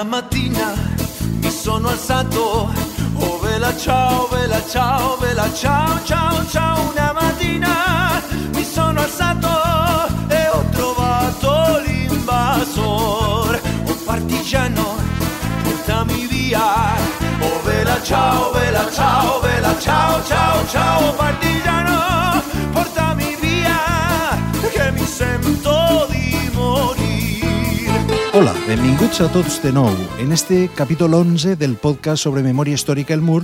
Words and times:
Una 0.00 0.10
mattina 0.10 0.74
mi 1.40 1.50
sono 1.50 1.88
alzato, 1.88 2.72
oh 3.16 3.38
vela 3.40 3.76
ciao, 3.76 4.28
vela 4.28 4.64
ciao, 4.64 5.16
vela 5.16 5.52
ciao, 5.52 6.04
ciao, 6.04 6.46
ciao. 6.46 6.90
Una 6.90 7.12
mattina 7.12 8.22
mi 8.54 8.62
sono 8.62 9.00
alzato 9.00 9.48
e 10.28 10.48
ho 10.50 10.64
trovato 10.70 11.80
l'invasor. 11.84 13.60
Oh 13.88 13.96
partigiano, 14.04 14.98
portami 15.64 16.26
via. 16.28 16.94
Oh 17.40 17.60
vela 17.64 18.00
ciao, 18.00 18.52
vela 18.52 18.88
ciao, 18.92 19.40
vela 19.40 19.76
ciao, 19.80 20.24
ciao, 20.24 20.66
ciao. 20.68 21.12
Partigiano, 21.14 22.40
portami 22.70 23.36
via, 23.40 24.38
che 24.70 24.92
mi 24.92 25.04
sento 25.04 25.67
benvinguts 29.08 29.20
a 29.24 29.32
tots 29.32 29.62
de 29.62 29.70
nou. 29.72 29.94
En 30.20 30.32
este 30.32 30.68
capítol 30.76 31.14
11 31.14 31.56
del 31.56 31.76
podcast 31.80 32.22
sobre 32.22 32.42
memòria 32.42 32.76
històrica 32.76 33.14
El 33.14 33.22
Mur 33.24 33.40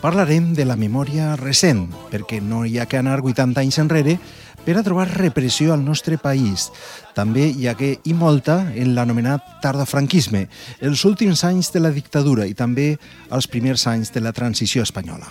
parlarem 0.00 0.54
de 0.56 0.64
la 0.64 0.76
memòria 0.76 1.34
recent, 1.36 1.90
perquè 2.08 2.40
no 2.40 2.64
hi 2.64 2.78
ha 2.78 2.86
que 2.88 2.96
anar 2.96 3.18
80 3.20 3.60
anys 3.60 3.76
enrere 3.82 4.16
per 4.64 4.78
a 4.78 4.82
trobar 4.82 5.10
repressió 5.10 5.74
al 5.74 5.84
nostre 5.84 6.16
país. 6.16 6.70
També 7.12 7.50
hi 7.50 7.66
hagué 7.68 7.98
i 8.08 8.14
molta 8.16 8.72
en 8.72 8.94
l'anomenat 8.96 9.60
tardofranquisme, 9.62 10.46
els 10.80 11.04
últims 11.04 11.42
anys 11.44 11.68
de 11.74 11.82
la 11.84 11.90
dictadura 11.92 12.46
i 12.48 12.54
també 12.56 12.96
els 13.32 13.48
primers 13.52 13.84
anys 13.90 14.12
de 14.14 14.22
la 14.24 14.32
transició 14.32 14.82
espanyola. 14.82 15.28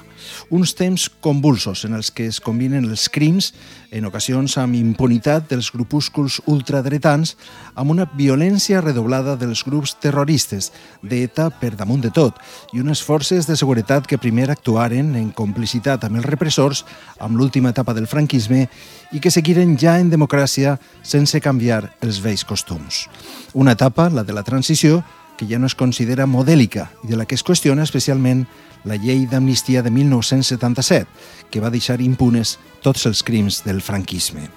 Uns 0.53 0.75
temps 0.77 1.07
convulsos 1.21 1.85
en 1.87 1.97
els 1.97 2.11
que 2.13 2.27
es 2.29 2.39
combinen 2.39 2.85
els 2.85 3.07
crims, 3.09 3.51
en 3.91 4.05
ocasions 4.05 4.57
amb 4.61 4.77
impunitat 4.77 5.49
dels 5.49 5.71
grupúsculs 5.73 6.37
ultradretans, 6.45 7.33
amb 7.73 7.91
una 7.95 8.05
violència 8.05 8.81
redoblada 8.81 9.35
dels 9.35 9.65
grups 9.65 9.95
terroristes, 9.99 10.69
d'ETA 11.01 11.49
per 11.59 11.73
damunt 11.79 12.05
de 12.05 12.13
tot, 12.13 12.37
i 12.73 12.79
unes 12.79 13.01
forces 13.01 13.49
de 13.49 13.57
seguretat 13.57 14.05
que 14.07 14.21
primer 14.21 14.51
actuaren 14.53 15.15
en 15.17 15.31
complicitat 15.33 16.05
amb 16.05 16.21
els 16.21 16.29
repressors, 16.29 16.85
amb 17.19 17.39
l'última 17.39 17.73
etapa 17.73 17.97
del 17.97 18.07
franquisme, 18.07 18.67
i 19.11 19.19
que 19.19 19.31
seguiren 19.33 19.73
ja 19.79 19.97
en 19.99 20.13
democràcia 20.13 20.77
sense 21.03 21.41
canviar 21.43 21.70
els 21.79 22.19
vells 22.23 22.43
costums. 22.47 23.05
Una 23.53 23.77
etapa, 23.77 24.09
la 24.09 24.25
de 24.27 24.35
la 24.35 24.43
transició, 24.43 25.01
que 25.37 25.47
ja 25.49 25.57
no 25.57 25.65
es 25.65 25.73
considera 25.73 26.27
modèlica 26.29 26.91
i 27.01 27.07
de 27.09 27.17
la 27.17 27.25
que 27.25 27.33
es 27.33 27.41
qüestiona 27.41 27.81
especialment 27.81 28.43
la 28.85 28.97
llei 28.97 29.23
d'amnistia 29.29 29.81
de 29.81 29.91
1977, 29.93 31.07
que 31.49 31.61
va 31.61 31.71
deixar 31.73 32.01
impunes 32.01 32.57
tots 32.81 33.05
els 33.09 33.21
crims 33.25 33.61
del 33.65 33.81
franquisme. 33.81 34.47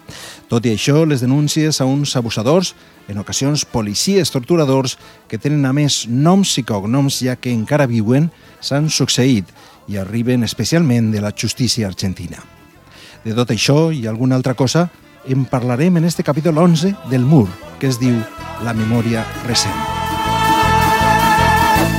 Tot 0.49 0.65
i 0.69 0.75
això, 0.75 1.05
les 1.09 1.25
denúncies 1.25 1.81
a 1.81 1.87
uns 1.89 2.15
abusadors, 2.17 2.75
en 3.09 3.21
ocasions 3.21 3.65
policies 3.65 4.33
torturadors, 4.33 4.99
que 5.29 5.41
tenen 5.41 5.65
a 5.65 5.73
més 5.77 6.05
noms 6.09 6.57
i 6.61 6.65
cognoms 6.65 7.21
ja 7.25 7.37
que 7.37 7.53
encara 7.53 7.89
viuen, 7.89 8.31
s'han 8.61 8.89
succeït 8.89 9.49
i 9.89 9.97
arriben 10.01 10.45
especialment 10.45 11.13
de 11.13 11.21
la 11.21 11.33
justícia 11.37 11.89
argentina. 11.89 12.41
De 13.25 13.33
tot 13.33 13.53
això 13.53 13.89
i 13.93 14.07
alguna 14.07 14.37
altra 14.37 14.53
cosa 14.53 14.91
en 15.27 15.45
parlarem 15.45 15.97
en 15.97 16.05
este 16.05 16.23
capítol 16.23 16.59
11 16.59 16.95
del 17.11 17.25
Mur, 17.25 17.49
que 17.79 17.89
es 17.89 18.01
diu 18.01 18.17
La 18.65 18.73
memòria 18.77 19.27
recent. 19.47 19.94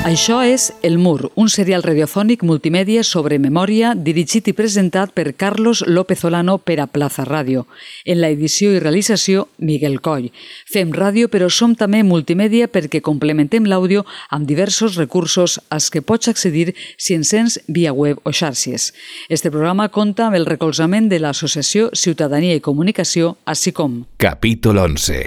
Això 0.06 0.44
és 0.46 0.68
El 0.84 1.00
Mur, 1.02 1.32
un 1.34 1.48
serial 1.50 1.82
radiofònic 1.82 2.44
multimèdia 2.46 3.02
sobre 3.04 3.40
memòria 3.42 3.96
dirigit 3.98 4.46
i 4.52 4.54
presentat 4.54 5.16
per 5.18 5.34
Carlos 5.34 5.82
López 5.88 6.22
Olano 6.30 6.60
per 6.62 6.76
a 6.80 6.86
Plaza 6.86 7.26
Ràdio. 7.26 7.64
En 8.06 8.22
la 8.22 8.30
edició 8.30 8.70
i 8.76 8.80
realització, 8.84 9.48
Miguel 9.58 9.98
Coll. 10.06 10.28
Fem 10.70 10.94
ràdio, 10.94 11.32
però 11.34 11.50
som 11.50 11.74
també 11.74 12.04
multimèdia 12.06 12.68
perquè 12.70 13.02
complementem 13.02 13.66
l'àudio 13.66 14.06
amb 14.30 14.46
diversos 14.46 15.00
recursos 15.02 15.58
als 15.70 15.90
que 15.90 16.04
pots 16.06 16.30
accedir 16.30 16.76
si 16.98 17.18
encens 17.18 17.58
via 17.68 17.92
web 17.92 18.22
o 18.24 18.32
xarxes. 18.32 18.92
Este 19.28 19.50
programa 19.50 19.90
compta 19.90 20.28
amb 20.28 20.38
el 20.38 20.46
recolzament 20.46 21.10
de 21.10 21.18
l'Associació 21.20 21.90
Ciutadania 21.94 22.54
i 22.54 22.62
Comunicació, 22.62 23.40
així 23.46 23.74
com... 23.74 24.04
Capítol 24.22 24.86
11. 24.86 25.26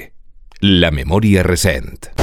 La 0.63 0.95
memòria 0.95 1.43
recent. 1.43 2.15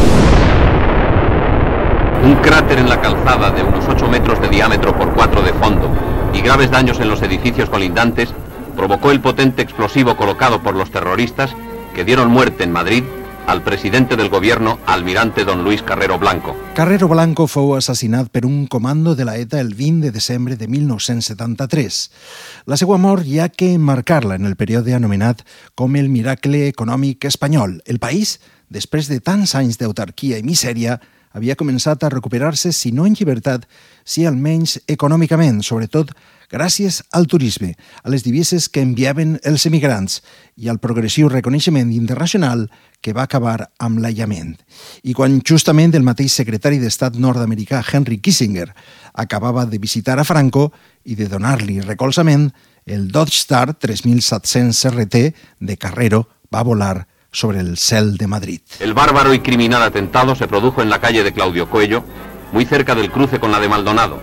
Un 2.25 2.37
cráter 2.37 2.79
en 2.79 2.89
la 2.89 2.99
calzada 2.99 3.51
de 3.51 3.61
unos 3.61 3.87
8 3.87 4.07
metros 4.07 4.41
de 4.41 4.49
diámetro 4.49 4.97
por 4.97 5.13
4 5.13 5.43
de 5.43 5.53
fondo 5.53 5.91
y 6.33 6.41
graves 6.41 6.71
daños 6.71 6.99
en 6.99 7.07
los 7.07 7.21
edificios 7.21 7.69
colindantes 7.69 8.33
provocó 8.75 9.11
el 9.11 9.21
potente 9.21 9.61
explosivo 9.61 10.17
colocado 10.17 10.63
por 10.63 10.75
los 10.75 10.89
terroristas 10.89 11.55
que 11.93 12.03
dieron 12.03 12.31
muerte 12.31 12.63
en 12.63 12.71
Madrid 12.71 13.03
al 13.45 13.61
presidente 13.61 14.15
del 14.15 14.29
gobierno, 14.29 14.79
almirante 14.87 15.45
don 15.45 15.63
Luis 15.63 15.83
Carrero 15.83 16.17
Blanco. 16.17 16.57
Carrero 16.73 17.07
Blanco 17.07 17.45
fou 17.45 17.75
assassinat 17.77 18.31
per 18.33 18.41
un 18.49 18.65
comando 18.65 19.13
de 19.13 19.25
la 19.29 19.37
ETA 19.37 19.61
el 19.61 19.75
20 19.75 20.07
de 20.07 20.11
desembre 20.11 20.57
de 20.57 20.67
1973. 20.67 22.11
La 22.65 22.75
seva 22.75 22.97
mort 22.97 23.21
hi 23.21 23.37
ha 23.37 23.49
que 23.49 23.77
marcar-la 23.77 24.33
en 24.33 24.49
el 24.49 24.57
període 24.57 24.97
anomenat 24.97 25.45
com 25.75 25.93
el 25.93 26.09
miracle 26.09 26.65
econòmic 26.73 27.29
espanyol. 27.29 27.83
El 27.85 28.01
país, 28.01 28.39
després 28.73 29.13
de 29.13 29.21
tants 29.21 29.53
anys 29.53 29.77
d'autarquia 29.77 30.41
i 30.41 30.43
misèria, 30.43 30.97
havia 31.35 31.57
començat 31.59 32.03
a 32.03 32.09
recuperar-se, 32.13 32.71
si 32.71 32.93
no 32.95 33.05
en 33.05 33.15
llibertat, 33.17 33.67
si 34.07 34.23
almenys 34.25 34.79
econòmicament, 34.87 35.59
sobretot 35.67 36.13
gràcies 36.51 37.01
al 37.11 37.27
turisme, 37.27 37.73
a 38.03 38.11
les 38.13 38.23
divises 38.23 38.69
que 38.69 38.83
enviaven 38.85 39.35
els 39.43 39.65
emigrants 39.67 40.21
i 40.55 40.69
al 40.71 40.79
progressiu 40.79 41.27
reconeixement 41.29 41.91
internacional 41.91 42.69
que 43.01 43.13
va 43.13 43.25
acabar 43.27 43.71
amb 43.83 43.99
l'aïllament. 43.99 44.55
I 45.03 45.13
quan 45.17 45.41
justament 45.43 45.95
el 45.97 46.05
mateix 46.07 46.37
secretari 46.39 46.79
d'Estat 46.79 47.19
nord-americà 47.19 47.83
Henry 47.83 48.21
Kissinger 48.23 48.69
acabava 49.13 49.65
de 49.65 49.81
visitar 49.81 50.19
a 50.19 50.27
Franco 50.27 50.71
i 51.03 51.17
de 51.19 51.27
donar-li 51.27 51.81
recolzament, 51.83 52.51
el 52.85 53.09
Dodge 53.11 53.41
Star 53.41 53.73
3700 53.73 54.85
RT 54.93 55.21
de 55.59 55.77
Carrero 55.77 56.25
va 56.53 56.63
volar 56.63 57.07
sobre 57.35 57.59
el 57.59 57.77
cel 57.77 58.17
de 58.17 58.27
Madrid. 58.27 58.61
El 58.79 58.93
bárbaro 58.93 59.33
y 59.33 59.39
criminal 59.39 59.83
atentado 59.83 60.35
se 60.35 60.47
produjo 60.47 60.81
en 60.81 60.89
la 60.89 60.99
calle 60.99 61.23
de 61.23 61.33
Claudio 61.33 61.69
Coello, 61.69 62.03
muy 62.51 62.65
cerca 62.65 62.95
del 62.95 63.11
cruce 63.11 63.39
con 63.39 63.51
la 63.51 63.59
de 63.59 63.69
Maldonado, 63.69 64.19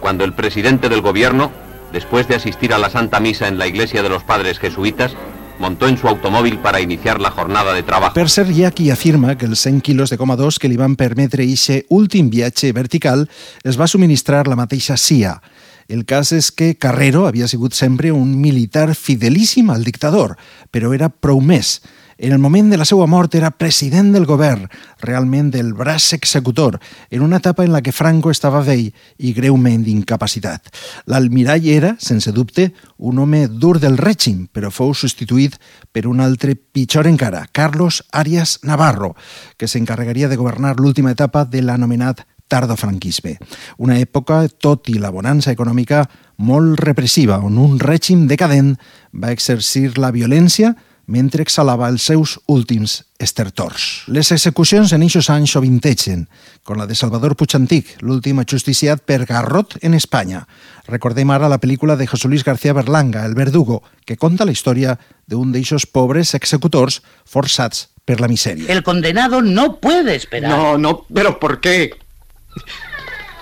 cuando 0.00 0.24
el 0.24 0.32
presidente 0.32 0.88
del 0.88 1.02
gobierno, 1.02 1.52
después 1.92 2.28
de 2.28 2.36
asistir 2.36 2.72
a 2.72 2.78
la 2.78 2.90
Santa 2.90 3.20
Misa 3.20 3.48
en 3.48 3.58
la 3.58 3.66
iglesia 3.66 4.02
de 4.02 4.08
los 4.08 4.24
padres 4.24 4.58
jesuitas, 4.58 5.14
montó 5.58 5.88
en 5.88 5.96
su 5.96 6.08
automòbil 6.08 6.58
para 6.58 6.80
iniciar 6.80 7.20
la 7.20 7.30
jornada 7.30 7.72
de 7.72 7.82
trabajo. 7.82 8.14
Per 8.14 8.72
qui 8.74 8.90
afirma 8.90 9.36
que 9.36 9.46
els 9.46 9.60
100 9.60 9.80
quilos 9.80 10.10
de 10.10 10.18
coma 10.18 10.36
2 10.36 10.58
que 10.58 10.68
li 10.68 10.76
van 10.76 10.96
permetre 10.96 11.44
ixe 11.44 11.84
últim 11.88 12.30
viatge 12.30 12.72
vertical 12.72 13.28
es 13.64 13.80
va 13.80 13.86
subministrar 13.86 14.46
la 14.48 14.56
mateixa 14.56 14.96
CIA. 14.96 15.40
El 15.88 16.04
cas 16.04 16.32
és 16.32 16.50
que 16.50 16.74
Carrero 16.74 17.26
havia 17.26 17.46
sigut 17.48 17.72
sempre 17.72 18.10
un 18.12 18.40
militar 18.40 18.94
fidelíssim 18.94 19.70
al 19.70 19.84
dictador, 19.84 20.36
però 20.70 20.92
era 20.92 21.08
prou 21.08 21.40
més. 21.40 21.80
En 22.18 22.32
el 22.32 22.38
moment 22.38 22.70
de 22.70 22.78
la 22.80 22.86
seva 22.88 23.04
mort 23.06 23.34
era 23.36 23.50
president 23.52 24.14
del 24.14 24.24
govern, 24.24 24.70
realment 25.04 25.50
del 25.52 25.74
braç 25.76 26.14
executor, 26.16 26.78
en 27.10 27.20
una 27.20 27.42
etapa 27.42 27.64
en 27.64 27.74
la 27.74 27.82
que 27.84 27.92
Franco 27.92 28.30
estava 28.32 28.62
vell 28.64 28.86
i 29.18 29.34
greument 29.36 29.82
d'incapacitat. 29.84 30.70
L'almirall 31.12 31.68
era, 31.68 31.90
sense 32.00 32.32
dubte, 32.32 32.70
un 32.96 33.20
home 33.20 33.42
dur 33.48 33.76
del 33.82 34.00
règim, 34.00 34.46
però 34.48 34.70
fou 34.72 34.94
substituït 34.96 35.58
per 35.92 36.06
un 36.08 36.24
altre 36.24 36.56
pitjor 36.56 37.04
encara, 37.06 37.44
Carlos 37.52 38.00
Arias 38.12 38.60
Navarro, 38.64 39.12
que 39.58 39.68
s'encarregaria 39.68 40.32
de 40.32 40.40
governar 40.40 40.78
l'última 40.80 41.12
etapa 41.12 41.44
de 41.44 41.60
l'anomenat 41.60 42.24
tardofranquisme. 42.48 43.36
Una 43.76 44.00
època, 44.00 44.46
tot 44.48 44.88
i 44.88 44.96
la 45.02 45.12
bonança 45.12 45.52
econòmica, 45.52 46.06
molt 46.38 46.80
repressiva, 46.80 47.42
on 47.44 47.60
un 47.60 47.76
règim 47.76 48.24
decadent 48.26 48.72
va 49.12 49.36
exercir 49.36 49.98
la 50.00 50.14
violència 50.16 50.72
mentre 51.06 51.44
exhalava 51.46 51.88
els 51.88 52.02
seus 52.02 52.36
últims 52.50 53.04
estertors. 53.22 54.04
Les 54.10 54.30
execucions 54.34 54.92
en 54.92 55.04
eixos 55.06 55.30
anys 55.30 55.54
sovintegen, 55.54 56.26
com 56.66 56.78
la 56.78 56.86
de 56.86 56.98
Salvador 56.98 57.36
Puigantic, 57.38 57.94
l'últim 58.02 58.42
ajusticiat 58.42 59.02
per 59.06 59.24
Garrot 59.24 59.78
en 59.86 59.94
Espanya. 59.94 60.44
Recordem 60.90 61.30
ara 61.30 61.50
la 61.50 61.60
pel·lícula 61.62 61.96
de 61.96 62.06
José 62.10 62.28
Luis 62.28 62.44
García 62.44 62.74
Berlanga, 62.74 63.24
El 63.24 63.34
Verdugo, 63.38 63.82
que 64.04 64.18
conta 64.18 64.44
la 64.44 64.52
història 64.52 64.98
d'un 65.26 65.54
d'eixos 65.54 65.86
pobres 65.86 66.34
executors 66.34 67.00
forçats 67.24 67.88
per 68.04 68.20
la 68.20 68.28
misèria. 68.28 68.70
El 68.72 68.82
condenado 68.82 69.42
no 69.42 69.76
puede 69.80 70.14
esperar. 70.14 70.50
No, 70.50 70.78
no, 70.78 71.06
pero 71.12 71.38
¿por 71.40 71.60
qué? 71.60 71.94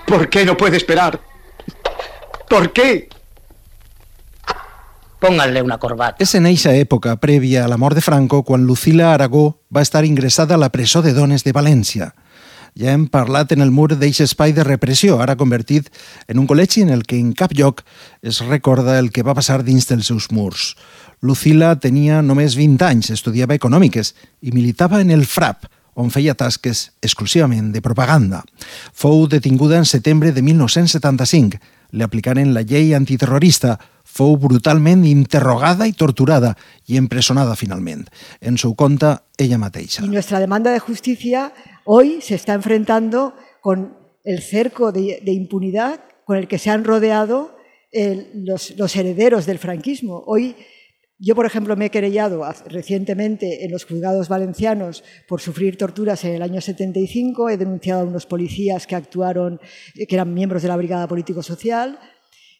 ¿Por 0.06 0.28
qué 0.28 0.44
no 0.44 0.56
puede 0.56 0.76
esperar? 0.76 1.20
¿Por 2.48 2.72
qué? 2.72 3.08
Pónganle 5.24 5.62
una 5.62 5.78
corbata. 5.78 6.20
És 6.20 6.34
en 6.36 6.44
eixa 6.44 6.74
època, 6.76 7.14
prèvia 7.16 7.62
a 7.64 7.68
la 7.72 7.78
de 7.94 8.02
Franco, 8.04 8.42
quan 8.44 8.66
Lucila 8.66 9.14
Aragó 9.14 9.62
va 9.74 9.80
estar 9.80 10.04
ingressada 10.04 10.54
a 10.54 10.58
la 10.58 10.68
presó 10.68 11.00
de 11.00 11.14
dones 11.14 11.44
de 11.44 11.54
València. 11.54 12.12
Ja 12.76 12.92
hem 12.92 13.06
parlat 13.08 13.52
en 13.52 13.62
el 13.62 13.70
mur 13.70 13.96
d'eix 13.96 14.20
espai 14.20 14.52
de 14.52 14.64
repressió, 14.64 15.22
ara 15.22 15.36
convertit 15.36 15.88
en 16.28 16.38
un 16.38 16.46
col·legi 16.46 16.82
en 16.82 16.90
el 16.90 17.06
que 17.08 17.16
en 17.16 17.32
cap 17.32 17.54
lloc 17.56 17.80
es 18.20 18.40
recorda 18.44 18.98
el 18.98 19.10
que 19.12 19.22
va 19.22 19.32
passar 19.32 19.62
dins 19.64 19.88
dels 19.88 20.10
seus 20.12 20.30
murs. 20.30 20.74
Lucila 21.22 21.72
tenia 21.80 22.20
només 22.20 22.54
20 22.54 22.84
anys, 22.84 23.08
estudiava 23.10 23.54
econòmiques 23.56 24.12
i 24.42 24.52
militava 24.52 25.00
en 25.00 25.10
el 25.10 25.24
FRAP, 25.24 25.64
on 25.94 26.10
feia 26.10 26.34
tasques 26.34 26.90
exclusivament 27.00 27.72
de 27.72 27.80
propaganda. 27.80 28.42
Fou 28.92 29.24
detinguda 29.26 29.78
en 29.78 29.88
setembre 29.88 30.32
de 30.32 30.42
1975. 30.42 31.62
Li 31.94 32.02
aplicaren 32.02 32.50
la 32.54 32.64
llei 32.66 32.92
antiterrorista, 32.96 33.78
fou 34.04 34.36
brutalment 34.38 35.04
interrogada 35.06 35.86
y 35.86 35.92
torturada 35.92 36.56
y 36.86 36.96
empresonada 36.98 37.54
finalment. 37.56 38.10
En 38.40 38.58
su 38.58 38.74
conta 38.74 39.24
ella 39.38 39.58
mateixa. 39.58 40.04
Y 40.04 40.08
nuestra 40.08 40.40
demanda 40.40 40.70
de 40.72 40.78
justicia 40.78 41.52
hoy 41.84 42.20
se 42.20 42.34
está 42.34 42.54
enfrentando 42.54 43.34
con 43.60 43.96
el 44.24 44.42
cerco 44.42 44.92
de, 44.92 45.20
de 45.24 45.32
impunidad 45.32 46.00
con 46.24 46.36
el 46.36 46.48
que 46.48 46.58
se 46.58 46.70
han 46.70 46.84
rodeado 46.84 47.56
eh, 47.92 48.30
los, 48.34 48.74
los 48.76 48.96
herederos 48.96 49.46
del 49.46 49.58
franquismo. 49.58 50.24
Hoy 50.26 50.56
yo, 51.24 51.34
por 51.34 51.46
ejemplo, 51.46 51.74
me 51.74 51.86
he 51.86 51.90
querellado 51.90 52.44
recientemente 52.66 53.64
en 53.64 53.72
los 53.72 53.84
juzgados 53.84 54.28
valencianos 54.28 55.02
por 55.26 55.40
sufrir 55.40 55.78
torturas 55.78 56.24
en 56.24 56.34
el 56.34 56.42
año 56.42 56.60
75. 56.60 57.48
He 57.48 57.56
denunciado 57.56 58.02
a 58.02 58.04
unos 58.04 58.26
policías 58.26 58.86
que 58.86 58.94
actuaron, 58.94 59.58
eh, 59.94 60.06
que 60.06 60.16
eran 60.16 60.34
miembros 60.34 60.62
de 60.62 60.68
la 60.68 60.76
Brigada 60.76 61.08
Político-Social. 61.08 61.98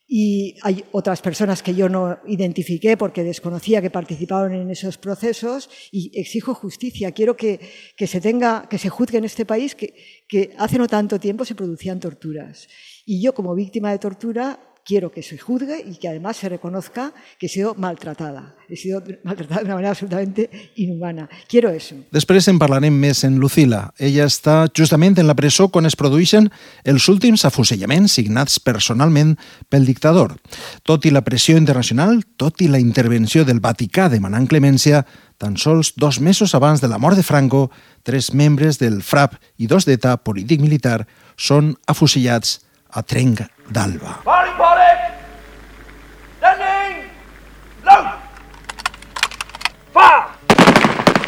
Y 0.07 0.57
hay 0.63 0.85
otras 0.93 1.21
personas 1.21 1.63
que 1.63 1.75
yo 1.75 1.89
no 1.89 2.19
identifiqué 2.27 2.97
porque 2.97 3.23
desconocía 3.23 3.83
que 3.83 3.91
participaron 3.91 4.55
en 4.55 4.71
esos 4.71 4.97
procesos 4.99 5.69
y 5.93 6.11
exijo 6.19 6.55
justicia. 6.55 7.13
Quiero 7.13 7.37
que, 7.37 7.61
que 7.97 8.07
se, 8.07 8.21
tenga, 8.21 8.67
que 8.69 8.79
se 8.79 8.89
juzgue 8.89 9.19
en 9.19 9.25
este 9.25 9.45
país 9.45 9.75
que, 9.75 9.95
que 10.29 10.55
hace 10.59 10.79
no 10.79 10.87
tanto 10.87 11.19
tiempo 11.19 11.45
se 11.45 11.55
producían 11.55 12.01
torturas. 12.01 12.69
Y 13.05 13.23
yo, 13.23 13.35
como 13.35 13.55
víctima 13.55 13.91
de 13.91 13.99
tortura, 13.99 14.59
quiero 14.85 15.11
que 15.11 15.23
se 15.23 15.39
juzgue 15.39 15.83
y 15.85 15.97
que 15.97 16.09
además 16.09 16.37
se 16.37 16.49
reconozca 16.49 17.13
que 17.39 17.47
he 17.47 17.49
sido 17.49 17.75
maltratada. 17.75 18.55
He 18.69 18.77
sido 18.77 19.03
maltratada 19.23 19.61
de 19.61 19.67
una 19.67 19.75
manera 19.75 19.91
absolutamente 19.91 20.51
inhumana. 20.77 21.29
Quiero 21.49 21.71
eso. 21.71 21.97
Després 22.13 22.49
en 22.53 22.59
parlarem 22.61 22.95
més 22.95 23.25
en 23.25 23.39
Lucila. 23.41 23.95
Ella 23.99 24.29
està 24.29 24.65
justament 24.77 25.17
en 25.21 25.29
la 25.29 25.37
presó 25.37 25.71
quan 25.73 25.89
es 25.89 25.97
produeixen 25.97 26.51
els 26.85 27.09
últims 27.09 27.45
afusellaments 27.49 28.17
signats 28.21 28.61
personalment 28.61 29.35
pel 29.73 29.89
dictador. 29.89 30.37
Tot 30.85 31.05
i 31.09 31.13
la 31.13 31.25
pressió 31.25 31.57
internacional, 31.57 32.21
tot 32.37 32.61
i 32.61 32.69
la 32.69 32.81
intervenció 32.81 33.45
del 33.45 33.65
Vaticà 33.65 34.11
demanant 34.13 34.49
clemència, 34.49 35.05
tan 35.39 35.57
sols 35.57 35.95
dos 35.97 36.21
mesos 36.21 36.55
abans 36.55 36.81
de 36.81 36.89
la 36.89 36.99
mort 36.99 37.17
de 37.17 37.25
Franco, 37.25 37.71
tres 38.03 38.33
membres 38.33 38.79
del 38.79 39.03
FRAP 39.03 39.41
i 39.59 39.67
dos 39.67 39.89
d'ETA 39.89 40.19
polític-militar 40.25 41.05
són 41.37 41.75
afusellats 41.91 42.61
a 42.95 43.03
Trenc 43.03 43.41
d'Alba. 43.69 44.23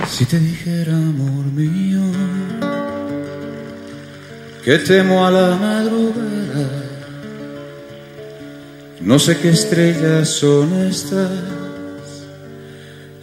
Si 0.08 0.24
te 0.24 0.38
dijera, 0.38 0.92
amor 0.92 1.44
mío, 1.52 2.00
que 4.64 4.78
temo 4.78 5.26
a 5.26 5.30
la 5.30 5.56
madrugada, 5.56 6.68
no 9.00 9.18
sé 9.18 9.36
qué 9.36 9.50
estrellas 9.50 10.28
son 10.28 10.72
estas 10.88 11.30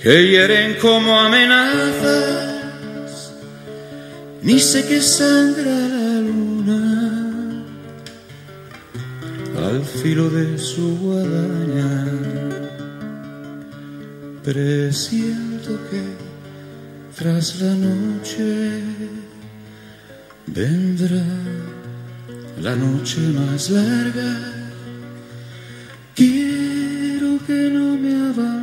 que 0.04 0.28
hieren 0.28 0.75
como 0.80 1.19
amenazas, 1.19 2.51
ni 4.44 4.60
sé 4.60 4.86
qué 4.86 5.01
sangra 5.01 6.03
al 9.74 9.84
filo 9.84 10.30
de 10.30 10.58
su 10.58 10.98
guadaña. 11.00 12.06
Presiento 14.44 15.72
que 15.90 16.02
tras 17.18 17.60
la 17.62 17.74
noche 17.74 18.81
vendrá 20.48 21.25
la 22.62 22.75
noche 22.75 23.20
más 23.40 23.70
larga. 23.72 24.31
Quiero 26.14 27.40
que 27.48 27.69
no 27.76 27.98
me 27.98 28.14
abandones, 28.30 28.62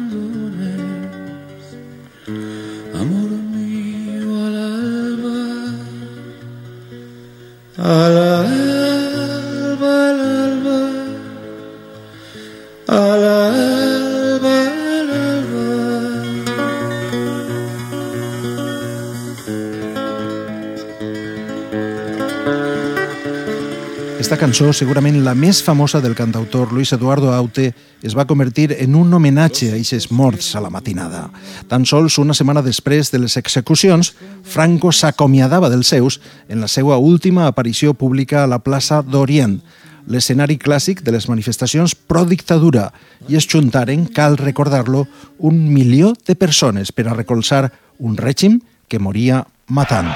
Esta 24.20 24.36
cançó, 24.36 24.66
segurament 24.76 25.22
la 25.24 25.32
més 25.32 25.62
famosa 25.64 26.02
del 26.04 26.12
cantautor 26.12 26.74
Luis 26.76 26.90
Eduardo 26.92 27.30
Aute, 27.32 27.70
es 28.04 28.12
va 28.12 28.26
convertir 28.28 28.66
en 28.76 28.92
un 28.94 29.14
homenatge 29.16 29.70
a 29.72 29.78
eixes 29.78 30.10
morts 30.12 30.50
a 30.52 30.60
la 30.60 30.68
matinada. 30.68 31.22
Tan 31.70 31.86
sols 31.88 32.18
una 32.20 32.36
setmana 32.36 32.60
després 32.60 33.08
de 33.14 33.22
les 33.22 33.38
execucions, 33.40 34.10
Franco 34.44 34.92
s'acomiadava 34.92 35.70
dels 35.72 35.88
seus 35.88 36.18
en 36.52 36.60
la 36.60 36.68
seva 36.68 36.98
última 37.00 37.46
aparició 37.48 37.94
pública 37.94 38.42
a 38.44 38.50
la 38.50 38.58
plaça 38.60 39.00
d'Orient, 39.00 39.56
l'escenari 40.04 40.58
clàssic 40.60 41.00
de 41.00 41.16
les 41.16 41.24
manifestacions 41.32 41.94
pro-dictadura, 41.96 42.90
i 43.24 43.40
es 43.40 43.48
juntaren, 43.48 44.04
cal 44.04 44.36
recordar-lo, 44.36 45.06
un 45.38 45.64
milió 45.72 46.12
de 46.28 46.36
persones 46.36 46.92
per 46.92 47.08
a 47.08 47.16
recolzar 47.16 47.70
un 47.96 48.20
règim 48.20 48.60
que 48.86 49.00
moria 49.00 49.46
matant. 49.64 50.12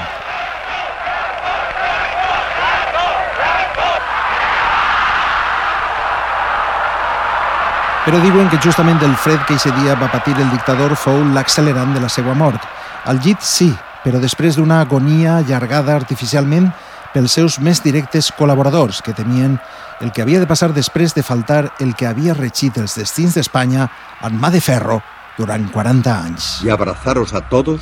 Però 8.05 8.19
diuen 8.21 8.51
que 8.53 8.61
justament 8.61 9.01
el 9.01 9.15
fred 9.17 9.41
que 9.49 9.55
aquest 9.57 9.73
dia 9.81 9.95
va 9.97 10.11
patir 10.13 10.35
el 10.37 10.51
dictador 10.53 10.93
fou 11.01 11.23
l'accelerant 11.33 11.95
de 11.95 12.03
la 12.03 12.11
seva 12.13 12.35
mort. 12.37 12.61
Al 13.09 13.21
llit 13.25 13.41
sí, 13.41 13.71
però 14.05 14.21
després 14.21 14.59
d'una 14.59 14.83
agonia 14.85 15.39
allargada 15.39 15.95
artificialment 15.97 16.69
pels 17.15 17.33
seus 17.33 17.57
més 17.65 17.81
directes 17.81 18.29
col·laboradors, 18.37 19.01
que 19.01 19.15
temien 19.17 19.57
el 20.05 20.13
que 20.13 20.21
havia 20.21 20.41
de 20.43 20.49
passar 20.51 20.73
després 20.75 21.15
de 21.15 21.23
faltar 21.23 21.73
el 21.81 21.95
que 21.95 22.07
havia 22.11 22.35
regit 22.35 22.77
els 22.83 22.99
destins 22.99 23.39
d'Espanya 23.39 23.89
en 24.27 24.37
mà 24.41 24.51
de 24.53 24.61
ferro 24.61 25.01
durant 25.39 25.65
40 25.73 26.19
anys. 26.27 26.61
y 26.63 26.69
abrazaros 26.69 27.33
a 27.33 27.49
todos 27.49 27.81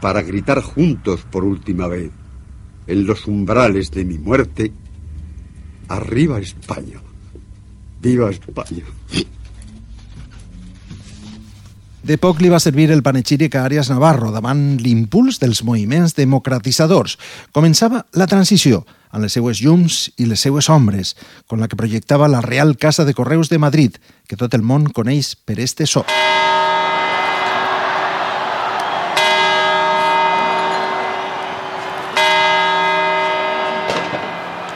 para 0.00 0.20
gritar 0.22 0.60
juntos 0.60 1.24
por 1.30 1.44
última 1.44 1.88
vez 1.88 2.10
en 2.86 3.06
los 3.06 3.26
umbrales 3.26 3.90
de 3.90 4.04
mi 4.04 4.18
muerte, 4.18 4.72
arriba 5.88 6.38
España, 6.38 7.00
viva 8.04 8.30
España. 8.30 8.84
De 12.04 12.18
poc 12.20 12.42
li 12.44 12.50
va 12.52 12.60
servir 12.60 12.90
el 12.92 13.00
panegíric 13.02 13.54
a 13.56 13.62
Arias 13.64 13.88
Navarro 13.88 14.28
davant 14.28 14.76
l'impuls 14.84 15.38
dels 15.40 15.62
moviments 15.64 16.12
democratitzadors. 16.18 17.16
Començava 17.56 18.02
la 18.12 18.28
transició, 18.28 18.82
amb 19.08 19.24
les 19.24 19.32
seues 19.38 19.62
llums 19.64 20.10
i 20.20 20.28
les 20.28 20.44
seues 20.44 20.68
ombres, 20.68 21.14
con 21.48 21.64
la 21.64 21.68
que 21.70 21.80
projectava 21.80 22.28
la 22.28 22.44
Real 22.44 22.76
Casa 22.76 23.08
de 23.08 23.16
Correus 23.16 23.48
de 23.48 23.62
Madrid, 23.62 23.96
que 24.28 24.36
tot 24.36 24.52
el 24.52 24.60
món 24.60 24.90
coneix 24.92 25.32
per 25.32 25.56
este 25.64 25.88
so. 25.88 26.04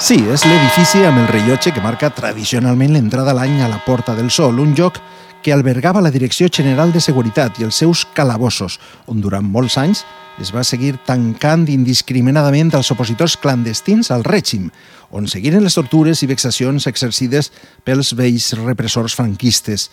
Sí, 0.09 0.17
és 0.33 0.41
l'edifici 0.49 1.03
amb 1.05 1.21
el 1.21 1.27
rellotge 1.29 1.69
que 1.77 1.83
marca 1.85 2.09
tradicionalment 2.17 2.95
l'entrada 2.95 3.35
a 3.35 3.37
l'any 3.37 3.59
a 3.61 3.67
la 3.69 3.77
Porta 3.85 4.15
del 4.17 4.31
Sol, 4.33 4.57
un 4.62 4.71
lloc 4.73 4.97
que 5.45 5.53
albergava 5.53 6.00
la 6.00 6.09
Direcció 6.09 6.49
General 6.49 6.95
de 6.95 7.03
Seguretat 7.05 7.59
i 7.61 7.67
els 7.67 7.77
seus 7.83 8.07
calabossos, 8.17 8.79
on 9.05 9.21
durant 9.21 9.45
molts 9.45 9.77
anys 9.77 10.07
es 10.38 10.52
va 10.54 10.62
seguir 10.62 10.95
tancant 11.07 11.64
indiscriminadament 11.71 12.71
els 12.78 12.92
opositors 12.95 13.35
clandestins 13.42 14.12
al 14.14 14.23
règim, 14.23 14.68
on 15.11 15.26
seguiren 15.26 15.64
les 15.64 15.75
tortures 15.75 16.23
i 16.23 16.28
vexacions 16.30 16.87
exercides 16.87 17.50
pels 17.85 18.14
vells 18.14 18.52
repressors 18.61 19.16
franquistes. 19.18 19.88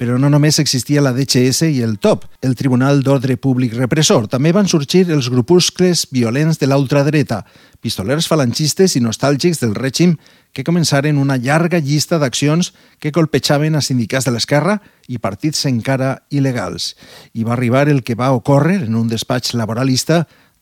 Però 0.00 0.16
no 0.16 0.30
només 0.32 0.56
existia 0.62 1.02
la 1.04 1.12
DHS 1.12 1.66
i 1.68 1.82
el 1.84 1.98
TOP, 2.00 2.24
el 2.40 2.54
Tribunal 2.56 3.02
d'Ordre 3.04 3.36
Públic 3.36 3.74
Repressor. 3.76 4.30
També 4.32 4.48
van 4.56 4.70
sorgir 4.70 5.02
els 5.12 5.28
grupuscles 5.28 6.06
violents 6.08 6.56
de 6.56 6.70
l'ultradreta, 6.70 7.42
pistolers 7.84 8.28
falangistes 8.30 8.96
i 8.96 9.02
nostàlgics 9.04 9.60
del 9.60 9.74
règim 9.76 10.16
que 10.52 10.64
començaren 10.64 11.18
una 11.20 11.36
llarga 11.36 11.78
llista 11.84 12.18
d'accions 12.18 12.72
que 12.98 13.12
colpejaven 13.12 13.76
a 13.76 13.84
sindicats 13.84 14.26
de 14.26 14.32
l'esquerra 14.34 14.78
i 15.08 15.20
partits 15.22 15.66
encara 15.68 16.22
il·legals. 16.32 16.94
I 17.36 17.44
va 17.44 17.54
arribar 17.54 17.88
el 17.88 18.02
que 18.02 18.16
va 18.18 18.32
ocórrer 18.32 18.80
en 18.86 18.96
un 18.98 19.08
despatx 19.12 19.54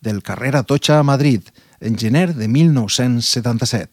del 0.01 0.23
carrer 0.23 0.57
Atocha 0.57 0.99
a 0.99 1.03
Madrid, 1.03 1.43
en 1.81 1.99
gener 1.99 2.35
de 2.35 2.49
1977. 2.49 3.93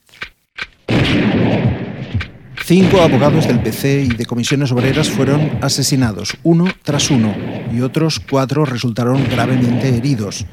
Cinco 2.64 3.02
abogados 3.02 3.48
del 3.48 3.62
PC 3.62 4.02
y 4.04 4.16
de 4.16 4.26
comisiones 4.26 4.72
obreras 4.72 5.10
fueron 5.10 5.60
asesinados, 5.62 6.36
uno 6.42 6.66
tras 6.82 7.12
uno, 7.12 7.36
y 7.72 7.82
otros 7.82 8.20
cuatro 8.20 8.66
resultaron 8.66 9.24
gravemente 9.30 9.96
heridos. 9.96 10.48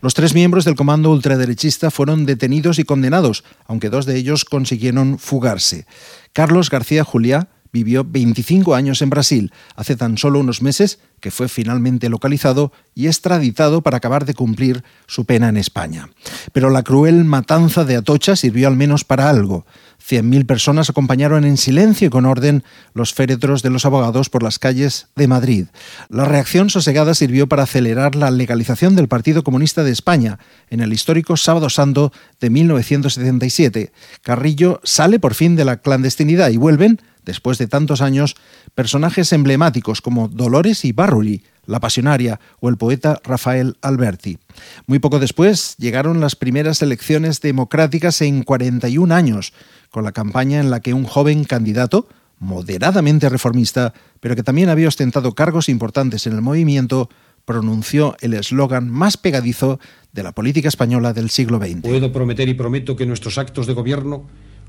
Los 0.00 0.14
tres 0.14 0.32
miembros 0.32 0.64
del 0.64 0.76
comando 0.76 1.10
ultraderechista 1.10 1.90
fueron 1.90 2.24
detenidos 2.24 2.78
y 2.78 2.84
condenados, 2.84 3.44
aunque 3.66 3.90
dos 3.90 4.06
de 4.06 4.16
ellos 4.16 4.44
consiguieron 4.46 5.18
fugarse. 5.18 5.86
Carlos 6.32 6.70
García 6.70 7.04
Juliá 7.04 7.48
vivió 7.72 8.04
25 8.04 8.74
años 8.74 9.02
en 9.02 9.10
Brasil. 9.10 9.52
Hace 9.76 9.96
tan 9.96 10.18
solo 10.18 10.40
unos 10.40 10.62
meses 10.62 10.98
que 11.20 11.30
fue 11.30 11.48
finalmente 11.48 12.08
localizado 12.08 12.72
y 12.94 13.06
extraditado 13.06 13.82
para 13.82 13.96
acabar 13.96 14.24
de 14.24 14.34
cumplir 14.34 14.84
su 15.06 15.24
pena 15.24 15.48
en 15.48 15.56
España. 15.56 16.10
Pero 16.52 16.70
la 16.70 16.82
cruel 16.82 17.24
matanza 17.24 17.84
de 17.84 17.96
Atocha 17.96 18.36
sirvió 18.36 18.68
al 18.68 18.76
menos 18.76 19.04
para 19.04 19.28
algo. 19.28 19.66
100.000 20.08 20.46
personas 20.46 20.90
acompañaron 20.90 21.44
en 21.44 21.56
silencio 21.56 22.06
y 22.06 22.10
con 22.10 22.24
orden 22.24 22.62
los 22.94 23.12
féretros 23.12 23.62
de 23.62 23.70
los 23.70 23.84
abogados 23.84 24.30
por 24.30 24.42
las 24.42 24.58
calles 24.58 25.08
de 25.16 25.26
Madrid. 25.26 25.66
La 26.08 26.24
reacción 26.24 26.70
sosegada 26.70 27.14
sirvió 27.14 27.48
para 27.48 27.64
acelerar 27.64 28.14
la 28.14 28.30
legalización 28.30 28.94
del 28.94 29.08
Partido 29.08 29.42
Comunista 29.42 29.82
de 29.82 29.90
España 29.90 30.38
en 30.70 30.80
el 30.80 30.92
histórico 30.92 31.36
Sábado 31.36 31.68
Santo 31.68 32.12
de 32.40 32.48
1977. 32.48 33.92
Carrillo 34.22 34.80
sale 34.84 35.18
por 35.18 35.34
fin 35.34 35.56
de 35.56 35.64
la 35.64 35.78
clandestinidad 35.78 36.50
y 36.50 36.56
vuelven 36.56 37.00
después 37.24 37.58
de 37.58 37.66
tantos 37.66 38.00
años, 38.00 38.36
personajes 38.74 39.32
emblemáticos 39.32 40.00
como 40.00 40.28
Dolores 40.28 40.84
y 40.84 40.92
Barruri, 40.92 41.42
la 41.66 41.80
pasionaria 41.80 42.40
o 42.60 42.68
el 42.68 42.76
poeta 42.76 43.20
Rafael 43.22 43.76
Alberti. 43.82 44.38
Muy 44.86 44.98
poco 44.98 45.18
después 45.18 45.76
llegaron 45.78 46.20
las 46.20 46.34
primeras 46.34 46.82
elecciones 46.82 47.40
democráticas 47.40 48.20
en 48.22 48.42
41 48.42 49.14
años, 49.14 49.52
con 49.90 50.04
la 50.04 50.12
campaña 50.12 50.60
en 50.60 50.70
la 50.70 50.80
que 50.80 50.94
un 50.94 51.04
joven 51.04 51.44
candidato, 51.44 52.08
moderadamente 52.38 53.28
reformista, 53.28 53.92
pero 54.20 54.34
que 54.34 54.42
también 54.42 54.70
había 54.70 54.88
ostentado 54.88 55.34
cargos 55.34 55.68
importantes 55.68 56.26
en 56.26 56.34
el 56.34 56.40
movimiento, 56.40 57.10
pronunció 57.44 58.16
el 58.20 58.34
eslogan 58.34 58.90
más 58.90 59.16
pegadizo 59.16 59.80
de 60.12 60.22
la 60.22 60.32
política 60.32 60.68
española 60.68 61.12
del 61.12 61.30
siglo 61.30 61.58
XX. 61.58 61.80
Puedo 61.80 62.12
prometer 62.12 62.48
y 62.48 62.54
prometo 62.54 62.96
que 62.96 63.06
nuestros 63.06 63.38
actos 63.38 63.66
de 63.66 63.74
gobierno 63.74 64.26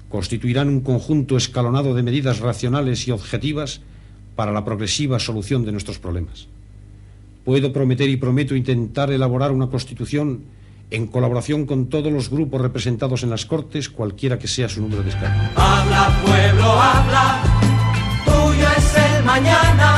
constituirán 0.10 0.68
un 0.68 0.82
conjunto 0.82 1.38
escalonado 1.38 1.94
de 1.94 2.04
medidas 2.04 2.40
racionales 2.40 3.08
y 3.08 3.12
objetivas 3.12 3.82
para 4.36 4.52
la 4.52 4.66
progresiva 4.66 5.20
solución 5.20 5.66
de 5.66 5.72
nuestros 5.72 6.00
problemas. 6.00 6.48
Puedo 7.46 7.72
prometer 7.72 8.10
y 8.10 8.18
prometo 8.18 8.56
intentar 8.56 9.12
elaborar 9.12 9.52
una 9.52 9.68
constitución 9.68 10.44
en 10.92 11.08
colaboración 11.08 11.66
con 11.66 11.88
todos 11.88 12.12
los 12.12 12.30
grupos 12.30 12.62
representados 12.62 13.24
en 13.24 13.30
las 13.30 13.46
Cortes, 13.46 13.90
cualquiera 13.90 14.40
que 14.40 14.48
sea 14.48 14.68
su 14.70 14.82
número 14.82 15.04
de 15.04 15.10
escaños. 15.10 15.52
Habla, 15.56 16.20
pueblo, 16.24 16.72
habla, 16.72 17.44
tuyo 18.26 18.68
es 18.78 18.96
el 18.96 19.24
mañana. 19.24 19.89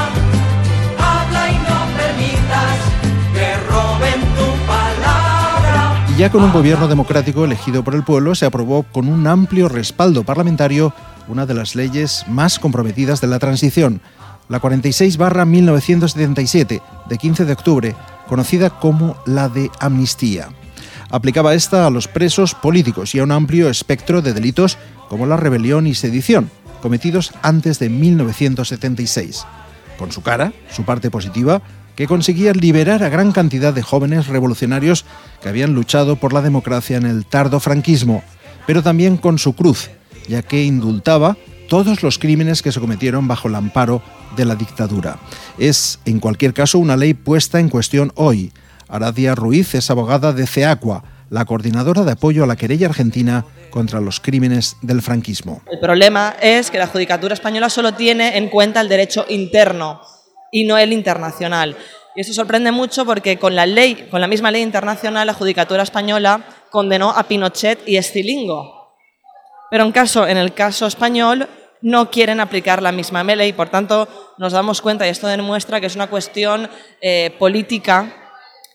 Y 6.12 6.18
ya 6.18 6.30
con 6.30 6.44
un 6.44 6.52
gobierno 6.52 6.90
democrático 6.90 7.46
elegido 7.46 7.86
por 7.86 7.96
el 7.96 8.04
pueblo, 8.04 8.36
se 8.36 8.46
aprobó 8.46 8.84
con 8.84 9.08
un 9.08 9.26
amplio 9.28 9.70
respaldo 9.70 10.26
parlamentario 10.26 10.94
una 11.30 11.46
de 11.46 11.54
las 11.54 11.74
leyes 11.74 12.26
más 12.28 12.60
comprometidas 12.60 13.22
de 13.22 13.28
la 13.28 13.40
transición, 13.40 14.02
la 14.50 14.62
46-1977, 14.62 16.82
de 17.08 17.18
15 17.18 17.46
de 17.46 17.54
octubre, 17.54 17.96
conocida 18.28 18.72
como 18.72 19.16
la 19.26 19.48
de 19.48 19.72
amnistía. 19.80 20.50
Aplicaba 21.10 21.54
esta 21.54 21.88
a 21.88 21.90
los 21.90 22.10
presos 22.10 22.56
políticos 22.56 23.16
y 23.16 23.20
a 23.20 23.24
un 23.24 23.32
amplio 23.32 23.70
espectro 23.70 24.22
de 24.22 24.34
delitos 24.34 24.78
como 25.08 25.28
la 25.28 25.38
rebelión 25.38 25.88
y 25.88 25.96
sedición, 25.96 26.52
cometidos 26.82 27.32
antes 27.42 27.80
de 27.80 27.88
1976. 27.88 29.46
Con 29.98 30.12
su 30.12 30.22
cara, 30.22 30.52
su 30.72 30.84
parte 30.84 31.10
positiva, 31.10 31.62
que 31.96 32.08
conseguía 32.08 32.54
liberar 32.54 33.04
a 33.04 33.10
gran 33.10 33.32
cantidad 33.32 33.74
de 33.74 33.82
jóvenes 33.82 34.28
revolucionarios 34.28 35.06
que 35.42 35.50
habían 35.50 35.74
luchado 35.74 36.16
por 36.16 36.34
la 36.34 36.42
democracia 36.42 36.98
en 36.98 37.06
el 37.06 37.26
tardo 37.26 37.60
franquismo, 37.60 38.24
pero 38.68 38.84
también 38.84 39.18
con 39.18 39.40
su 39.40 39.54
cruz, 39.54 39.90
ya 40.28 40.42
que 40.42 40.64
indultaba 40.64 41.38
todos 41.68 42.04
los 42.04 42.18
crímenes 42.18 42.62
que 42.62 42.72
se 42.72 42.80
cometieron 42.80 43.28
bajo 43.28 43.48
el 43.48 43.56
amparo 43.56 44.02
de 44.36 44.46
la 44.46 44.56
dictadura. 44.56 45.18
Es, 45.58 46.00
en 46.06 46.20
cualquier 46.20 46.54
caso, 46.54 46.80
una 46.80 46.98
ley 46.98 47.14
puesta 47.14 47.60
en 47.60 47.70
cuestión 47.70 48.12
hoy. 48.16 48.52
Aradia 48.88 49.36
Ruiz 49.36 49.74
es 49.76 49.90
abogada 49.90 50.34
de 50.34 50.48
CEACUA, 50.48 51.04
la 51.30 51.46
coordinadora 51.46 52.04
de 52.04 52.12
apoyo 52.12 52.44
a 52.44 52.48
la 52.48 52.58
querella 52.58 52.88
argentina 52.88 53.46
contra 53.70 54.02
los 54.02 54.20
crímenes 54.20 54.76
del 54.82 55.02
franquismo. 55.02 55.62
El 55.72 55.80
problema 55.80 56.36
es 56.42 56.70
que 56.70 56.78
la 56.78 56.88
Judicatura 56.88 57.34
española 57.34 57.70
solo 57.70 57.94
tiene 57.94 58.38
en 58.38 58.50
cuenta 58.50 58.82
el 58.82 58.90
derecho 58.90 59.26
interno 59.30 60.02
y 60.52 60.66
no 60.66 60.78
el 60.78 60.94
internacional. 60.94 61.76
Y 62.16 62.22
esto 62.22 62.34
sorprende 62.34 62.72
mucho 62.72 63.06
porque 63.06 63.40
con 63.40 63.56
la 63.56 63.66
ley, 63.66 64.08
con 64.12 64.22
la 64.22 64.28
misma 64.28 64.52
ley 64.52 64.62
internacional, 64.62 65.26
la 65.26 65.34
Judicatura 65.34 65.84
española 65.84 66.46
condenó 66.70 67.10
a 67.10 67.24
Pinochet 67.24 67.88
y 67.88 67.98
Estilingo. 67.98 68.96
Pero 69.72 69.86
en 69.86 70.38
el 70.38 70.54
caso 70.54 70.86
español 70.86 71.48
no 71.82 72.12
quieren 72.12 72.40
aplicar 72.40 72.82
la 72.82 72.92
misma 72.92 73.24
ley, 73.24 73.54
por 73.54 73.70
tanto 73.70 74.08
nos 74.38 74.54
damos 74.54 74.82
cuenta, 74.82 75.08
y 75.08 75.10
esto 75.10 75.28
demuestra 75.28 75.80
que 75.80 75.88
es 75.88 75.96
una 75.96 76.08
cuestión 76.08 76.70
eh, 77.02 77.36
política 77.40 78.14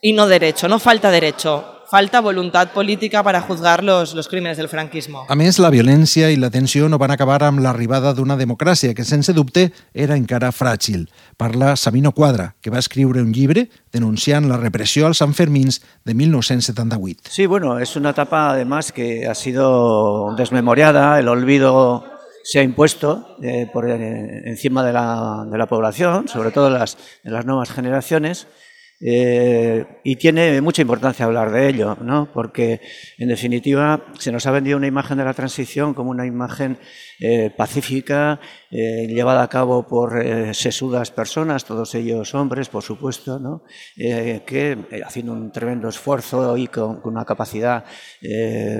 y 0.01 0.13
no 0.13 0.27
derecho, 0.27 0.69
no 0.69 0.79
falta 0.79 1.11
derecho, 1.11 1.76
falta 1.91 2.21
voluntad 2.21 2.73
política 2.73 3.23
para 3.23 3.41
juzgar 3.41 3.85
los, 3.85 4.15
los 4.15 4.29
crímenes 4.29 4.57
del 4.57 4.69
franquismo. 4.69 5.25
A 5.29 5.37
més, 5.39 5.61
la 5.63 5.71
violència 5.71 6.31
i 6.33 6.39
la 6.41 6.51
tensió 6.51 6.89
no 6.91 6.99
van 6.99 7.15
acabar 7.15 7.43
amb 7.47 7.63
l'arribada 7.65 8.13
d'una 8.15 8.37
democràcia 8.37 8.95
que, 8.95 9.07
sense 9.07 9.35
dubte, 9.37 9.71
era 9.95 10.17
encara 10.19 10.53
fràgil. 10.53 11.07
Parla 11.37 11.77
Sabino 11.77 12.13
Quadra, 12.13 12.55
que 12.61 12.71
va 12.71 12.83
escriure 12.83 13.23
un 13.23 13.33
llibre 13.33 13.69
denunciant 13.93 14.49
la 14.51 14.59
repressió 14.59 15.07
als 15.07 15.23
Sanfermins 15.23 15.81
de 16.05 16.15
1978. 16.15 17.31
Sí, 17.31 17.47
bueno, 17.47 17.79
es 17.79 17.97
una 17.97 18.11
etapa 18.11 18.51
además 18.51 18.93
que 18.93 19.27
ha 19.27 19.35
sido 19.35 20.35
desmemoriada, 20.37 21.19
el 21.19 21.29
olvido 21.29 22.05
se 22.47 22.61
ha 22.61 22.63
impuesto 22.63 23.37
eh, 23.43 23.69
por 23.73 23.91
eh, 23.91 24.43
encima 24.49 24.85
de 24.85 24.93
la, 24.93 25.45
de 25.51 25.59
la, 25.59 25.67
población, 25.67 26.29
sobre 26.29 26.53
todo 26.53 26.71
las, 26.71 26.97
de 27.25 27.33
las 27.33 27.45
nuevas 27.45 27.73
generaciones, 27.73 28.47
eh, 28.99 30.01
y 30.05 30.17
tiene 30.17 30.61
mucha 30.63 30.81
importancia 30.81 31.27
hablar 31.27 31.51
de 31.51 31.69
ello, 31.69 31.99
¿no? 32.01 32.33
porque 32.33 32.81
en 33.19 33.29
definitiva 33.29 34.07
se 34.19 34.33
nos 34.33 34.47
ha 34.47 34.51
vendido 34.51 34.79
una 34.79 34.87
imagen 34.87 35.19
de 35.19 35.25
la 35.25 35.35
transición 35.35 35.93
como 35.93 36.11
una 36.11 36.25
imagen 36.25 36.79
eh, 37.21 37.51
pacífica, 37.55 38.41
eh, 38.71 39.07
llevada 39.07 39.43
a 39.43 39.49
cabo 39.49 39.87
por 39.87 40.25
sesudas 40.55 41.11
personas, 41.11 41.65
todos 41.65 41.95
ellos 41.95 42.35
hombres, 42.35 42.69
por 42.69 42.83
supuesto, 42.83 43.39
¿no? 43.39 43.63
Que 43.97 45.03
haciendo 45.05 45.33
un 45.33 45.53
tremendo 45.53 45.89
esfuerzo 45.89 46.57
y 46.57 46.69
con, 46.69 47.01
con 47.01 47.13
una 47.15 47.25
capacidad 47.25 47.85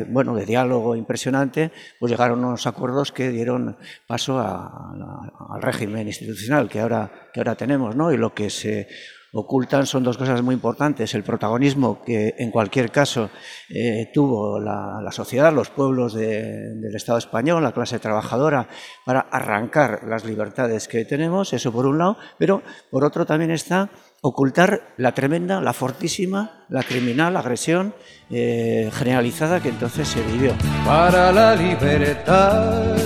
bueno, 0.09 0.35
de 0.35 0.47
diálogo 0.47 0.97
impresionante, 0.97 1.71
pues 1.99 2.11
llegaron 2.11 2.43
a 2.45 2.49
unos 2.49 2.67
acuerdos 2.67 3.13
que 3.13 3.31
dieron 3.31 3.77
paso 4.07 4.39
a, 4.39 4.67
a, 4.67 5.55
al 5.55 5.63
régimen 5.63 6.07
institucional 6.07 6.69
que 6.69 6.81
ahora, 6.81 7.31
que 7.33 7.41
ahora 7.41 7.55
tenemos 7.55 7.95
¿no? 7.97 8.13
y 8.13 8.17
lo 8.17 8.35
que 8.35 8.51
se 8.51 8.89
ocultan 9.37 9.87
son 9.87 10.03
dos 10.03 10.17
cosas 10.17 10.43
muy 10.43 10.55
importantes. 10.55 11.15
El 11.15 11.23
protagonismo 11.23 12.03
que 12.03 12.35
en 12.39 12.51
cualquier 12.51 12.91
caso 12.91 13.31
eh, 13.69 14.11
tuvo 14.13 14.59
la, 14.59 15.11
sociedad, 15.13 15.53
los 15.53 15.71
pueblos 15.71 16.15
de, 16.15 16.75
del 16.75 16.97
Estado 16.97 17.19
español, 17.19 17.63
la 17.63 17.73
clase 17.73 17.99
trabajadora, 17.99 18.69
para 19.05 19.21
arrancar 19.21 20.05
las 20.07 20.25
libertades 20.25 20.89
que 20.89 21.05
tenemos, 21.05 21.53
eso 21.53 21.71
por 21.71 21.87
un 21.87 21.99
lado, 21.99 22.17
pero 22.39 22.63
por 22.91 23.05
otro 23.05 23.27
también 23.27 23.51
está 23.51 23.91
ocultar 24.23 24.95
la 24.97 25.13
tremenda, 25.13 25.61
la 25.61 25.73
fortísima, 25.73 26.65
la 26.69 26.83
criminal 26.83 27.37
agresión 27.37 27.95
eh, 28.31 28.91
generalizada 28.93 29.61
que 29.61 29.69
entonces 29.69 30.09
se 30.09 30.23
vivió. 30.23 30.53
Para 30.85 31.31
la 31.31 31.55
libertad, 31.55 32.97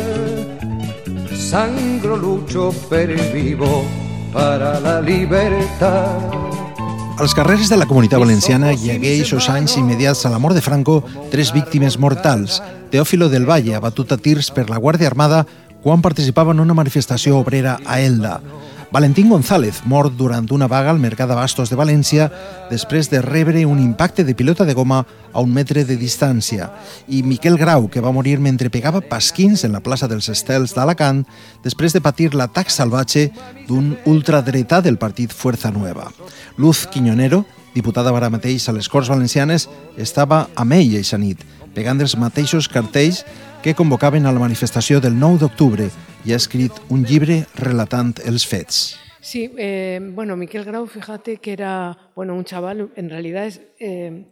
sangro 1.34 2.16
lucho 2.16 2.72
per 2.88 3.14
vivo 3.32 4.09
para 4.32 4.80
la 4.80 5.00
libertad. 5.00 6.18
Als 7.18 7.34
carrers 7.34 7.68
de 7.68 7.76
la 7.76 7.86
comunitat 7.86 8.18
valenciana 8.18 8.72
hi 8.72 8.90
hagué 8.94 9.10
eixos 9.18 9.50
anys 9.52 9.76
immediats 9.76 10.24
a 10.24 10.30
la 10.32 10.38
mort 10.40 10.56
de 10.56 10.62
Franco 10.64 11.02
tres 11.30 11.52
víctimes 11.52 11.98
mortals. 11.98 12.62
Teòfilo 12.90 13.28
del 13.28 13.44
Valle, 13.44 13.74
abatut 13.76 14.12
a 14.12 14.16
tirs 14.16 14.48
per 14.50 14.70
la 14.70 14.78
Guàrdia 14.80 15.10
Armada 15.10 15.44
quan 15.82 16.00
participava 16.00 16.52
en 16.52 16.60
una 16.60 16.74
manifestació 16.74 17.36
obrera 17.38 17.78
a 17.84 18.00
Elda. 18.00 18.40
Valentín 18.90 19.28
González, 19.28 19.82
mort 19.84 20.16
durant 20.18 20.48
una 20.50 20.66
vaga 20.66 20.90
al 20.90 20.98
Mercat 20.98 21.28
d'Abastos 21.30 21.70
de 21.70 21.76
València 21.78 22.24
després 22.72 23.06
de 23.06 23.20
rebre 23.22 23.62
un 23.62 23.78
impacte 23.78 24.24
de 24.26 24.34
pilota 24.34 24.64
de 24.66 24.74
goma 24.74 25.04
a 25.32 25.40
un 25.40 25.52
metre 25.54 25.84
de 25.86 25.94
distància, 25.94 26.72
i 27.06 27.22
Miquel 27.22 27.54
Grau, 27.56 27.86
que 27.86 28.02
va 28.02 28.10
morir 28.10 28.40
mentre 28.42 28.66
pegava 28.66 28.98
pasquins 29.00 29.62
en 29.62 29.76
la 29.78 29.82
plaça 29.84 30.08
dels 30.10 30.26
Estels 30.28 30.74
d'Alacant 30.74 31.22
després 31.62 31.94
de 31.94 32.02
patir 32.02 32.32
l'atac 32.34 32.74
salvatge 32.74 33.28
d'un 33.68 33.94
ultradretà 34.10 34.82
del 34.82 34.98
partit 34.98 35.30
Fuerza 35.30 35.70
Nueva. 35.70 36.10
Luz 36.58 36.88
Quiñonero, 36.90 37.44
diputada 37.76 38.10
ara 38.10 38.26
mateix 38.28 38.66
a 38.68 38.74
les 38.74 38.90
Corts 38.90 39.08
Valencianes, 39.08 39.68
estava 39.98 40.48
amb 40.56 40.74
ell 40.74 40.98
eixa 40.98 41.18
nit, 41.18 41.46
pegant 41.78 42.02
els 42.02 42.18
mateixos 42.18 42.66
cartells 42.66 43.22
que 43.62 43.76
convocaven 43.78 44.26
a 44.26 44.32
la 44.34 44.42
manifestació 44.42 44.98
del 44.98 45.14
9 45.14 45.44
d'octubre 45.44 45.92
y 46.24 46.32
ha 46.32 46.36
escrit 46.36 46.72
un 46.88 47.04
llibre 47.04 47.44
relatant 47.54 48.18
els 48.26 48.46
fets. 48.46 48.96
Sí, 49.20 49.52
eh, 49.58 50.00
bueno, 50.02 50.36
Miquel 50.36 50.64
Grau, 50.64 50.86
fíjate 50.86 51.36
que 51.38 51.52
era 51.52 52.10
bueno, 52.14 52.34
un 52.34 52.44
chaval, 52.44 52.90
en 52.96 53.10
realidad 53.10 53.46
es, 53.46 53.60
eh, 53.78 54.24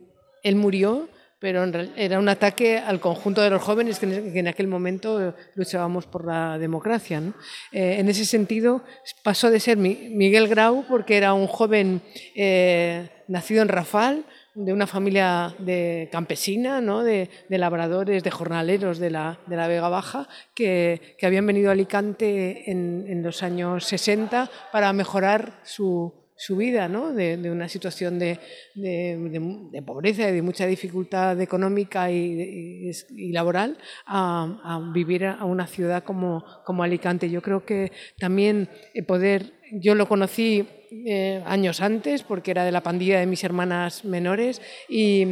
él 0.42 0.56
murió, 0.56 1.08
pero 1.40 1.64
era 1.96 2.18
un 2.18 2.28
ataque 2.28 2.78
al 2.78 2.98
conjunto 2.98 3.42
de 3.42 3.50
los 3.50 3.62
jóvenes 3.62 4.00
que 4.00 4.06
en 4.06 4.48
aquel 4.48 4.66
momento 4.66 5.34
luchábamos 5.54 6.06
por 6.06 6.24
la 6.24 6.58
democracia. 6.58 7.22
Eh, 7.70 7.96
en 7.98 8.08
ese 8.08 8.24
sentido, 8.24 8.82
pasó 9.22 9.50
de 9.50 9.60
ser 9.60 9.76
Miguel 9.76 10.48
Grau, 10.48 10.84
porque 10.88 11.16
era 11.16 11.34
un 11.34 11.46
joven 11.46 12.02
eh, 12.34 13.08
nacido 13.28 13.62
en 13.62 13.68
Rafal, 13.68 14.24
de 14.58 14.72
una 14.72 14.86
familia 14.86 15.54
de 15.58 16.08
campesina, 16.10 16.80
¿no? 16.80 17.04
de, 17.04 17.30
labradores, 17.48 18.24
de 18.24 18.30
jornaleros 18.30 18.98
de 18.98 19.10
la, 19.10 19.38
de 19.46 19.56
la 19.56 19.68
Vega 19.68 19.88
Baja, 19.88 20.28
que, 20.54 21.14
que, 21.16 21.26
habían 21.26 21.46
venido 21.46 21.68
a 21.68 21.72
Alicante 21.72 22.70
en, 22.70 23.04
en 23.08 23.22
los 23.22 23.42
años 23.42 23.84
60 23.84 24.50
para 24.72 24.92
mejorar 24.92 25.60
su, 25.62 26.12
su 26.38 26.56
vida 26.56 26.88
¿no? 26.88 27.12
de, 27.12 27.50
una 27.50 27.68
situación 27.68 28.18
de, 28.18 28.38
de, 28.76 29.82
pobreza 29.84 30.30
y 30.30 30.32
de 30.32 30.40
mucha 30.40 30.66
dificultad 30.66 31.38
económica 31.40 32.10
y, 32.12 32.92
laboral 33.32 33.76
a, 34.06 34.80
vivir 34.94 35.26
a 35.26 35.44
una 35.44 35.66
ciudad 35.66 36.04
como, 36.04 36.44
como 36.64 36.84
Alicante. 36.84 37.28
Yo 37.28 37.42
creo 37.42 37.66
que 37.66 37.90
también 38.18 38.68
poder, 39.06 39.52
yo 39.72 39.94
lo 39.94 40.08
conocí 40.08 40.66
eh, 40.90 41.42
años 41.46 41.82
antes, 41.82 42.22
porque 42.22 42.50
era 42.50 42.64
de 42.64 42.72
la 42.72 42.82
pandilla 42.82 43.20
de 43.20 43.26
mis 43.26 43.44
hermanas 43.44 44.06
menores 44.06 44.62
y, 44.88 45.26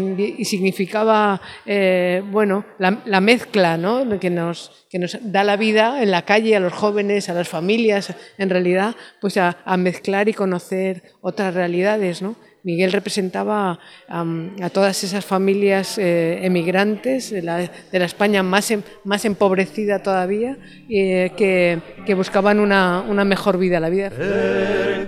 significaba, 0.44 1.40
eh, 1.64 2.22
bueno, 2.30 2.66
la, 2.78 3.20
mezcla 3.20 3.78
¿no? 3.78 4.18
que, 4.20 4.28
nos, 4.28 4.86
que 4.90 4.98
nos 4.98 5.18
da 5.22 5.44
la 5.44 5.56
vida 5.56 6.02
en 6.02 6.10
la 6.10 6.26
calle 6.26 6.56
a 6.56 6.60
los 6.60 6.74
jóvenes, 6.74 7.30
a 7.30 7.34
las 7.34 7.48
familias, 7.48 8.14
en 8.36 8.50
realidad, 8.50 8.96
pues 9.20 9.38
a, 9.38 9.58
a 9.64 9.76
mezclar 9.78 10.28
y 10.28 10.34
conocer 10.34 11.02
otras 11.22 11.54
realidades, 11.54 12.20
¿no? 12.20 12.36
Miguel 12.66 12.90
representaba 12.90 13.78
a 14.08 14.70
todas 14.70 15.04
esas 15.04 15.24
familias 15.24 15.98
eh, 15.98 16.40
emigrantes 16.44 17.30
de 17.30 17.40
la, 17.40 17.62
España 18.04 18.42
más, 18.42 18.72
em, 18.72 18.82
más 19.04 19.24
empobrecida 19.24 20.02
todavía, 20.02 20.58
eh, 20.90 21.30
que, 21.36 21.78
que, 22.04 22.14
buscaban 22.14 22.58
una, 22.58 23.04
una, 23.08 23.24
mejor 23.24 23.56
vida, 23.56 23.78
la 23.78 23.88
vida. 23.88 24.10
Per 24.10 25.06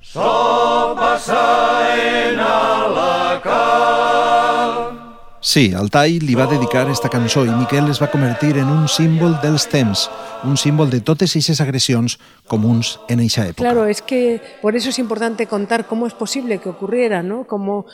So 0.02 0.96
passaren 0.96 2.40
a 2.40 2.88
la 2.88 3.40
camp. 3.42 5.01
Sí, 5.44 5.72
Altai 5.74 6.20
li 6.22 6.36
va 6.38 6.46
dedicar 6.46 6.84
esta 6.94 7.10
cançó 7.10 7.42
i 7.48 7.50
Miquel 7.50 7.88
es 7.90 7.98
va 7.98 8.12
convertir 8.14 8.60
en 8.62 8.68
un 8.70 8.84
símbol 8.86 9.34
dels 9.42 9.64
temps, 9.72 10.04
un 10.46 10.54
símbol 10.54 10.92
de 10.94 11.00
totes 11.02 11.34
aquestes 11.34 11.58
agressions 11.64 12.20
comuns 12.46 13.00
en 13.10 13.24
eixa 13.24 13.48
època. 13.48 13.64
Claro, 13.64 13.88
es 13.90 14.04
que 14.04 14.38
por 14.62 14.76
eso 14.76 14.90
es 14.90 15.00
importante 15.00 15.48
contar 15.48 15.88
cómo 15.88 16.06
es 16.06 16.14
posible 16.14 16.60
que 16.60 16.70
ocurriera, 16.70 17.24
¿no? 17.24 17.48
Cómo, 17.48 17.88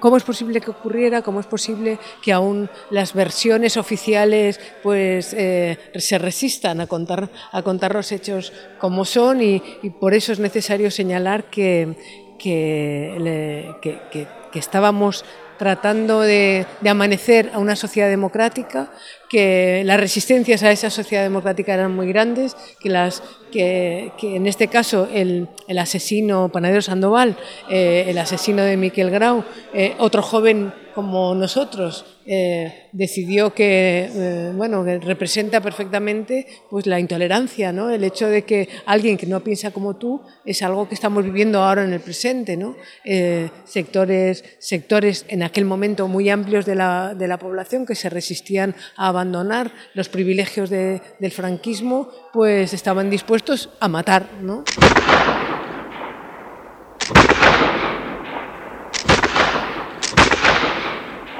cómo 0.00 0.18
es 0.18 0.22
posible 0.22 0.60
que 0.60 0.70
ocurriera, 0.70 1.22
cómo 1.22 1.40
es 1.40 1.46
posible 1.46 1.98
que 2.20 2.30
aún 2.30 2.68
las 2.90 3.14
versiones 3.14 3.78
oficiales 3.78 4.60
pues 4.82 5.32
eh, 5.32 5.78
se 5.94 6.18
resistan 6.18 6.82
a 6.82 6.86
contar, 6.86 7.30
a 7.52 7.62
contar 7.62 7.94
los 7.94 8.12
hechos 8.12 8.52
como 8.78 9.06
son 9.06 9.40
y, 9.40 9.62
por 9.98 10.12
eso 10.12 10.30
es 10.30 10.40
necesario 10.40 10.90
señalar 10.90 11.44
que, 11.44 11.96
que, 12.38 13.80
que 14.52 14.58
estábamos 14.58 15.24
tratando 15.62 16.22
de, 16.22 16.66
amanecer 16.84 17.52
a 17.54 17.60
una 17.60 17.76
sociedad 17.76 18.08
democrática, 18.08 18.90
que 19.28 19.82
las 19.84 20.00
resistencias 20.00 20.64
a 20.64 20.72
esa 20.72 20.90
sociedad 20.90 21.22
democrática 21.22 21.72
eran 21.72 21.94
muy 21.94 22.08
grandes, 22.08 22.56
que, 22.80 22.88
las, 22.88 23.22
que, 23.52 24.10
que 24.18 24.36
en 24.36 24.48
este 24.48 24.66
caso 24.66 25.06
el, 25.12 25.48
el 25.68 25.78
asesino 25.78 26.48
Panadero 26.48 26.82
Sandoval, 26.82 27.36
eh, 27.70 28.06
el 28.08 28.18
asesino 28.18 28.62
de 28.62 28.76
Miquel 28.76 29.10
Grau, 29.10 29.44
eh, 29.72 29.94
otro 29.98 30.22
joven 30.22 30.72
como 30.94 31.34
nosotros, 31.34 32.04
eh, 32.24 32.88
decidió 32.92 33.52
que, 33.52 34.08
eh, 34.14 34.52
bueno, 34.54 34.84
que 34.84 34.98
representa 35.00 35.60
perfectamente 35.60 36.46
pues, 36.70 36.86
la 36.86 37.00
intolerancia, 37.00 37.72
¿no? 37.72 37.90
el 37.90 38.04
hecho 38.04 38.28
de 38.28 38.42
que 38.42 38.68
alguien 38.86 39.16
que 39.16 39.26
no 39.26 39.40
piensa 39.40 39.72
como 39.72 39.96
tú 39.96 40.20
es 40.44 40.62
algo 40.62 40.88
que 40.88 40.94
estamos 40.94 41.24
viviendo 41.24 41.60
ahora 41.62 41.82
en 41.82 41.92
el 41.92 42.00
presente. 42.00 42.56
¿no? 42.56 42.76
Eh, 43.04 43.50
sectores, 43.64 44.44
sectores 44.58 45.24
en 45.28 45.42
aquel 45.42 45.64
momento 45.64 46.06
muy 46.06 46.28
amplios 46.30 46.64
de 46.64 46.76
la, 46.76 47.14
de 47.14 47.26
la 47.26 47.38
población 47.38 47.86
que 47.86 47.96
se 47.96 48.08
resistían 48.08 48.76
a 48.96 49.08
abandonar 49.08 49.72
los 49.94 50.08
privilegios 50.08 50.70
de, 50.70 51.00
del 51.18 51.32
franquismo, 51.32 52.08
pues 52.32 52.72
estaban 52.72 53.10
dispuestos 53.10 53.41
a 53.80 53.88
matar. 53.88 54.28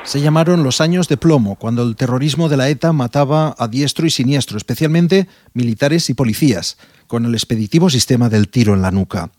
Se 0.04 0.20
llamaron 0.20 0.64
los 0.64 0.80
años 0.80 1.08
de 1.08 1.16
plomo, 1.16 1.56
cuando 1.56 1.82
el 1.82 1.96
terrorismo 1.96 2.48
de 2.48 2.56
la 2.56 2.68
ETA 2.68 2.92
mataba 2.92 3.54
a 3.56 3.68
diestro 3.68 4.04
y 4.04 4.10
siniestro, 4.10 4.58
especialmente 4.58 5.28
militares 5.54 6.10
y 6.10 6.14
policías, 6.14 6.76
con 7.06 7.24
el 7.24 7.34
expeditivo 7.34 7.88
sistema 7.88 8.28
del 8.28 8.48
tiro 8.48 8.74
en 8.74 8.82
la 8.82 8.90
nuca. 8.90 9.30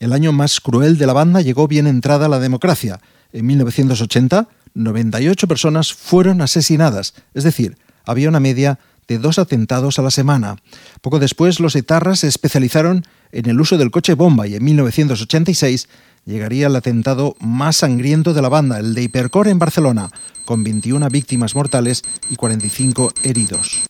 El 0.00 0.12
año 0.12 0.32
más 0.32 0.60
cruel 0.60 0.98
de 0.98 1.06
la 1.06 1.12
banda 1.12 1.40
llegó 1.40 1.68
bien 1.68 1.86
entrada 1.86 2.28
la 2.28 2.40
democracia. 2.40 3.00
En 3.32 3.46
1980, 3.46 4.48
98 4.74 5.46
personas 5.46 5.94
fueron 5.94 6.42
asesinadas, 6.42 7.14
es 7.32 7.44
decir, 7.44 7.78
había 8.04 8.28
una 8.28 8.40
media 8.40 8.78
de 9.08 9.18
dos 9.18 9.38
atentados 9.38 9.98
a 9.98 10.02
la 10.02 10.10
semana. 10.10 10.56
Poco 11.00 11.18
después, 11.18 11.58
los 11.58 11.74
etarras 11.74 12.20
se 12.20 12.28
especializaron 12.28 13.04
en 13.32 13.48
el 13.48 13.60
uso 13.60 13.76
del 13.78 13.90
coche 13.90 14.14
bomba 14.14 14.46
y 14.46 14.54
en 14.54 14.64
1986 14.64 15.88
llegaría 16.24 16.66
el 16.66 16.76
atentado 16.76 17.34
más 17.40 17.78
sangriento 17.78 18.34
de 18.34 18.42
la 18.42 18.48
banda, 18.48 18.78
el 18.78 18.94
de 18.94 19.02
Hipercor 19.02 19.48
en 19.48 19.58
Barcelona, 19.58 20.10
con 20.44 20.62
21 20.62 21.08
víctimas 21.08 21.54
mortales 21.54 22.02
y 22.30 22.36
45 22.36 23.12
heridos. 23.24 23.82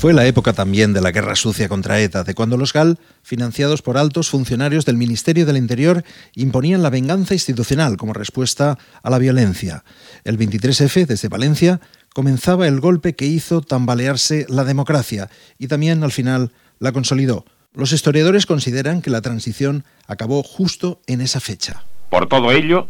Fue 0.00 0.14
la 0.14 0.26
época 0.26 0.54
también 0.54 0.94
de 0.94 1.02
la 1.02 1.10
guerra 1.10 1.36
sucia 1.36 1.68
contra 1.68 2.00
ETA, 2.00 2.24
de 2.24 2.34
cuando 2.34 2.56
los 2.56 2.72
GAL, 2.72 2.98
financiados 3.22 3.82
por 3.82 3.98
altos 3.98 4.30
funcionarios 4.30 4.86
del 4.86 4.96
Ministerio 4.96 5.44
del 5.44 5.58
Interior, 5.58 6.04
imponían 6.34 6.82
la 6.82 6.88
venganza 6.88 7.34
institucional 7.34 7.98
como 7.98 8.14
respuesta 8.14 8.78
a 9.02 9.10
la 9.10 9.18
violencia. 9.18 9.84
El 10.24 10.38
23F, 10.38 11.04
desde 11.04 11.28
Valencia, 11.28 11.82
comenzaba 12.20 12.68
el 12.68 12.80
golpe 12.80 13.16
que 13.16 13.24
hizo 13.24 13.62
tambalearse 13.62 14.44
la 14.50 14.64
democracia 14.64 15.30
y 15.56 15.68
también, 15.68 16.04
al 16.04 16.12
final, 16.12 16.52
la 16.78 16.92
consolidó, 16.92 17.46
los 17.72 17.92
historiadores 17.92 18.44
consideran 18.44 19.00
que 19.00 19.08
la 19.08 19.22
transición 19.22 19.86
acabó 20.06 20.42
justo 20.42 21.00
en 21.06 21.22
esa 21.22 21.40
fecha. 21.40 21.82
Por 22.10 22.26
todo 22.26 22.52
ello, 22.52 22.88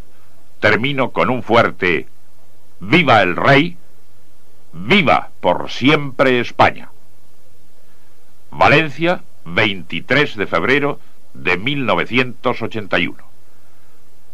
termino 0.59 1.13
con 1.13 1.31
un 1.31 1.45
fuerte 1.45 2.09
Viva 2.81 3.23
el 3.23 3.37
Rey, 3.37 3.77
viva 4.73 5.31
por 5.41 5.71
siempre 5.71 6.41
España. 6.41 6.91
Valencia, 8.51 9.23
23 9.45 10.35
de 10.39 10.47
febrero 10.49 10.99
de 11.35 11.57
1981. 11.57 13.17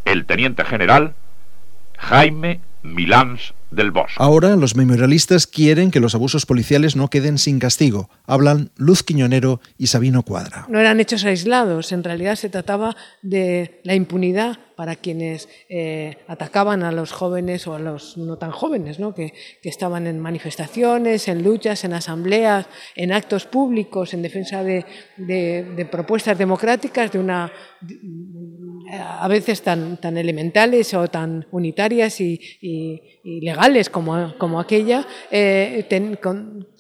El 0.07 0.25
teniente 0.25 0.65
general 0.65 1.15
Jaime 1.99 2.63
Milans 2.83 3.53
del 3.71 3.91
Bosch. 3.91 4.15
Ahora 4.17 4.57
los 4.57 4.77
memorialistas 4.77 5.47
quieren 5.47 5.91
que 5.91 6.01
los 6.01 6.15
abusos 6.15 6.47
policiales 6.47 6.97
no 6.97 7.09
queden 7.09 7.39
sin 7.39 7.59
castigo. 7.59 8.09
Hablan 8.27 8.71
Luz 8.77 9.03
Quiñonero 9.03 9.61
y 9.79 9.89
Sabino 9.89 10.23
Cuadra. 10.23 10.67
No 10.69 10.79
eran 10.79 11.01
hechos 11.01 11.25
aislados, 11.25 11.93
en 11.93 12.05
realidad 12.05 12.37
se 12.37 12.49
trataba 12.49 12.97
de 13.23 13.81
la 13.85 13.95
impunidad 13.95 14.59
para 14.77 14.95
quienes 14.95 15.49
eh, 15.69 16.19
atacaban 16.29 16.83
a 16.83 16.93
los 16.93 17.11
jóvenes 17.11 17.67
o 17.67 17.75
a 17.75 17.79
los 17.79 18.19
no 18.19 18.37
tan 18.37 18.51
jóvenes, 18.51 19.01
¿no? 19.01 19.15
Que, 19.15 19.33
estaban 19.63 20.07
en 20.07 20.21
manifestaciones, 20.21 21.27
en 21.27 21.43
luchas, 21.43 21.83
en 21.83 21.93
asambleas, 21.93 22.69
en 22.95 23.13
actos 23.13 23.47
públicos, 23.47 24.15
en 24.15 24.23
defensa 24.23 24.63
de, 24.63 24.85
propuestas 25.91 26.39
democráticas, 26.39 27.11
de 27.11 27.19
una 27.19 27.51
a 29.01 29.27
veces 29.27 29.63
tan, 29.63 29.97
tan 29.97 30.17
elementales 30.17 30.95
o 30.95 31.09
tan 31.09 31.49
unitarias 31.51 32.21
y, 32.21 32.39
legales 33.25 33.91
como, 33.91 34.39
como 34.39 34.61
aquella, 34.61 35.05
eh, 35.33 35.85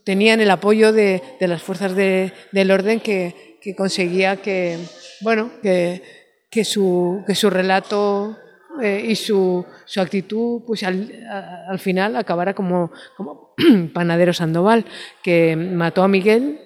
tenían 0.05 0.41
el 0.41 0.51
apoyo 0.51 0.93
de, 0.93 1.21
las 1.41 1.63
fuerzas 1.63 1.97
de, 1.97 2.33
del 2.53 2.71
orden 2.71 3.01
que, 3.01 3.59
que, 3.61 3.75
conseguía 3.75 4.37
que, 4.37 4.79
bueno, 5.23 5.51
que, 5.61 6.16
que, 6.57 6.65
su, 6.65 7.23
que 7.27 7.35
su 7.35 7.51
relato 7.51 8.35
eh, 8.83 9.05
y 9.09 9.15
su, 9.15 9.63
su 9.85 10.01
actitud 10.01 10.63
pues 10.67 10.85
al, 10.85 11.13
al 11.69 11.79
final 11.79 12.17
acabara 12.17 12.55
como, 12.55 12.91
como 13.15 13.55
Panadero 13.93 14.33
Sandoval, 14.33 14.87
que 15.23 15.55
mató 15.55 16.03
a 16.03 16.09
Miguel, 16.09 16.59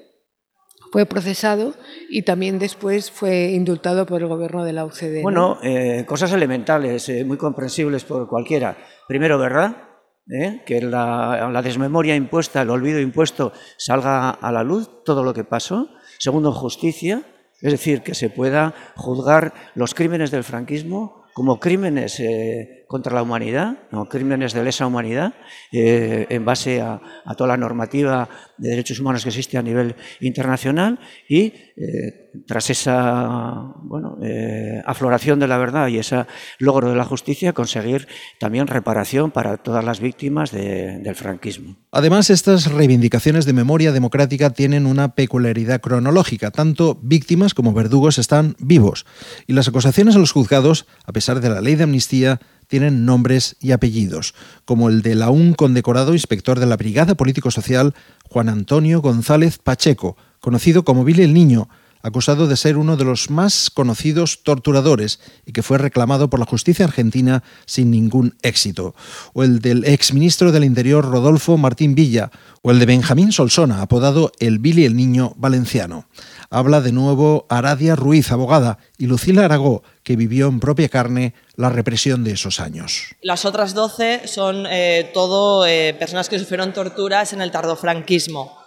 fue 0.93 1.07
procesado 1.07 1.75
y 2.09 2.23
también 2.23 2.61
después 2.61 3.11
fue 3.11 3.51
indultado 3.51 4.07
por 4.07 4.23
el 4.23 4.29
gobierno 4.29 4.63
de 4.63 4.73
la 4.75 4.85
UCD. 4.85 5.23
Bueno, 5.23 5.59
eh, 5.61 6.05
cosas 6.07 6.33
elementales, 6.33 7.09
eh, 7.09 7.25
muy 7.25 7.37
comprensibles 7.37 8.05
por 8.05 8.29
cualquiera. 8.29 8.77
Primero, 9.09 9.39
¿verdad? 9.41 9.89
¿Eh? 10.33 10.63
que 10.65 10.81
la, 10.83 11.51
la, 11.53 11.63
desmemoria 11.63 12.15
impuesta, 12.15 12.63
el 12.63 12.71
olvido 12.71 13.01
impuesto 13.01 13.53
salga 13.77 14.31
a 14.31 14.53
la 14.53 14.63
luz 14.63 15.03
todo 15.05 15.25
lo 15.25 15.35
que 15.35 15.43
pasó. 15.43 15.89
Segundo, 16.19 16.53
justicia, 16.53 17.25
es 17.63 17.73
decir, 17.73 18.03
que 18.03 18.15
se 18.15 18.31
pueda 18.31 18.75
juzgar 18.97 19.53
los 19.75 19.95
crímenes 19.95 20.31
del 20.31 20.45
franquismo 20.45 21.25
como 21.35 21.61
crímenes 21.61 22.19
eh, 22.21 22.80
contra 22.91 23.15
la 23.15 23.23
humanidad, 23.23 23.79
no 23.93 24.09
crímenes 24.09 24.53
de 24.53 24.65
lesa 24.65 24.85
humanidad, 24.85 25.35
eh, 25.71 26.27
en 26.29 26.45
base 26.45 26.81
a, 26.81 27.01
toda 27.37 27.47
la 27.47 27.57
normativa 27.57 28.29
de 28.59 28.71
derechos 28.71 28.99
humanos 28.99 29.23
que 29.23 29.29
existe 29.29 29.57
a 29.57 29.63
nivel 29.63 29.95
internacional 30.19 30.99
y 31.29 31.53
eh, 31.77 32.33
tras 32.49 32.69
esa 32.69 33.75
bueno, 33.83 34.19
eh, 34.25 34.83
afloración 34.85 35.39
de 35.39 35.47
la 35.47 35.57
verdad 35.57 35.87
y 35.87 35.99
ese 35.99 36.27
logro 36.59 36.91
de 36.91 36.97
la 36.97 37.05
justicia, 37.05 37.53
conseguir 37.53 38.09
también 38.41 38.67
reparación 38.67 39.31
para 39.31 39.59
todas 39.59 39.85
las 39.85 40.01
víctimas 40.01 40.51
de, 40.51 40.99
del 40.99 41.15
franquismo. 41.15 41.77
Además, 41.93 42.29
estas 42.29 42.73
reivindicaciones 42.73 43.45
de 43.45 43.53
memoria 43.53 43.93
democrática 43.93 44.51
tienen 44.51 44.87
una 44.87 45.15
peculiaridad 45.15 45.81
cronológica. 45.81 46.51
Tanto 46.51 46.99
víctimas 47.01 47.55
como 47.55 47.73
verdugos 47.73 48.19
están 48.19 48.57
vivos 48.59 49.07
y 49.47 49.53
las 49.53 49.69
acusaciones 49.69 50.17
a 50.17 50.19
los 50.19 50.33
juzgados, 50.33 50.87
a 51.05 51.13
pesar 51.13 51.41
de 51.41 51.51
la 51.51 51.61
ley 51.61 51.77
de 51.77 51.85
amnistía, 51.85 52.41
tienen 52.71 53.05
nombres 53.05 53.57
y 53.61 53.73
apellidos, 53.73 54.35
como 54.65 54.89
el 54.89 55.03
del 55.03 55.23
aún 55.23 55.55
condecorado 55.55 56.15
inspector 56.15 56.61
de 56.61 56.67
la 56.67 56.77
Brigada 56.77 57.17
Político-Social 57.17 57.95
Juan 58.29 58.49
Antonio 58.49 59.03
González 59.03 59.59
Pacheco, 59.59 60.17
conocido 60.39 60.85
como 60.85 61.05
Billy 61.05 61.25
el 61.25 61.35
Niño, 61.35 61.69
acusado 62.03 62.47
de 62.47 62.57
ser 62.57 62.77
uno 62.77 62.97
de 62.97 63.05
los 63.05 63.29
más 63.29 63.71
conocidos 63.71 64.43
torturadores 64.43 65.21
y 65.45 65.53
que 65.53 65.63
fue 65.63 65.79
reclamado 65.79 66.31
por 66.31 66.41
la 66.41 66.47
justicia 66.47 66.85
argentina 66.85 67.43
sin 67.67 67.91
ningún 67.91 68.37
éxito, 68.43 68.95
o 69.33 69.43
el 69.43 69.59
del 69.59 69.85
exministro 69.85 70.53
del 70.53 70.65
Interior 70.65 71.05
Rodolfo 71.05 71.59
Martín 71.59 71.95
Villa, 71.97 72.31
o 72.63 72.71
el 72.71 72.79
de 72.79 72.87
Benjamín 72.87 73.33
Solsona, 73.33 73.83
apodado 73.83 74.33
el 74.39 74.61
Billy 74.61 74.85
el 74.85 74.97
Niño 74.97 75.35
valenciano. 75.37 76.07
Habla 76.51 76.81
de 76.81 76.93
nuevo 76.93 77.47
Aradia 77.49 77.97
Ruiz, 77.97 78.33
abogada, 78.33 78.79
y 78.99 79.07
Lucila 79.07 79.45
Aragó, 79.45 79.83
que 80.03 80.17
vivió 80.17 80.49
en 80.49 80.61
propia 80.61 80.89
carne 80.89 81.35
la 81.55 81.71
represión 81.71 82.25
de 82.25 82.33
esos 82.33 82.61
años. 82.61 83.15
Las 83.23 83.45
otras 83.45 83.73
12 83.73 84.27
son 84.27 84.67
eh, 84.69 85.11
todo 85.15 85.65
eh, 85.67 85.95
personas 85.99 86.29
que 86.29 86.39
sufrieron 86.39 86.73
torturas 86.73 87.33
en 87.33 87.41
el 87.41 87.51
tardofranquismo 87.51 88.61